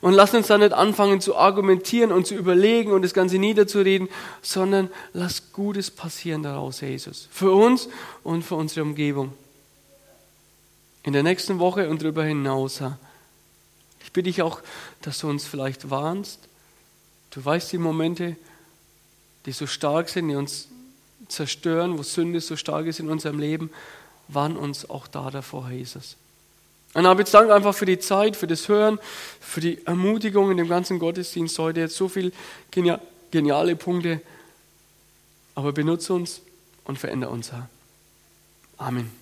Und 0.00 0.12
lass 0.12 0.34
uns 0.34 0.48
da 0.48 0.58
nicht 0.58 0.72
anfangen 0.72 1.20
zu 1.20 1.36
argumentieren 1.36 2.12
und 2.12 2.26
zu 2.26 2.34
überlegen 2.34 2.92
und 2.92 3.02
das 3.02 3.14
Ganze 3.14 3.38
niederzureden, 3.38 4.08
sondern 4.42 4.90
lass 5.12 5.52
Gutes 5.52 5.90
passieren 5.90 6.42
daraus, 6.42 6.80
Jesus. 6.80 7.28
Für 7.30 7.52
uns 7.52 7.88
und 8.22 8.42
für 8.42 8.56
unsere 8.56 8.82
Umgebung. 8.82 9.32
In 11.04 11.14
der 11.14 11.22
nächsten 11.22 11.58
Woche 11.58 11.88
und 11.88 12.02
darüber 12.02 12.24
hinaus. 12.24 12.82
Ich 14.04 14.12
bitte 14.12 14.28
dich 14.28 14.42
auch, 14.42 14.60
dass 15.00 15.18
du 15.18 15.28
uns 15.28 15.46
vielleicht 15.46 15.90
warnst. 15.90 16.40
Du 17.30 17.42
weißt 17.42 17.72
die 17.72 17.78
Momente, 17.78 18.36
die 19.46 19.52
so 19.52 19.66
stark 19.66 20.10
sind, 20.10 20.28
die 20.28 20.36
uns 20.36 20.68
zerstören, 21.28 21.96
wo 21.96 22.02
Sünde 22.02 22.40
so 22.40 22.56
stark 22.56 22.86
ist 22.86 23.00
in 23.00 23.08
unserem 23.08 23.38
Leben. 23.38 23.70
Warn 24.28 24.56
uns 24.56 24.88
auch 24.88 25.06
da 25.06 25.30
davor, 25.30 25.70
Jesus. 25.70 26.16
Und 26.94 27.06
habe 27.06 27.22
jetzt 27.22 27.32
danke 27.32 27.54
einfach 27.54 27.74
für 27.74 27.86
die 27.86 27.98
Zeit, 27.98 28.36
für 28.36 28.46
das 28.46 28.68
Hören, 28.68 28.98
für 29.40 29.60
die 29.60 29.84
Ermutigung 29.86 30.50
in 30.50 30.58
dem 30.58 30.68
ganzen 30.68 30.98
Gottesdienst 30.98 31.58
heute. 31.58 31.80
Jetzt 31.80 31.96
so 31.96 32.08
viel 32.08 32.32
geniale 32.70 33.76
Punkte, 33.76 34.20
aber 35.54 35.72
benutze 35.72 36.12
uns 36.12 36.42
und 36.84 36.98
verändere 36.98 37.30
uns. 37.30 37.50
Amen. 38.76 39.21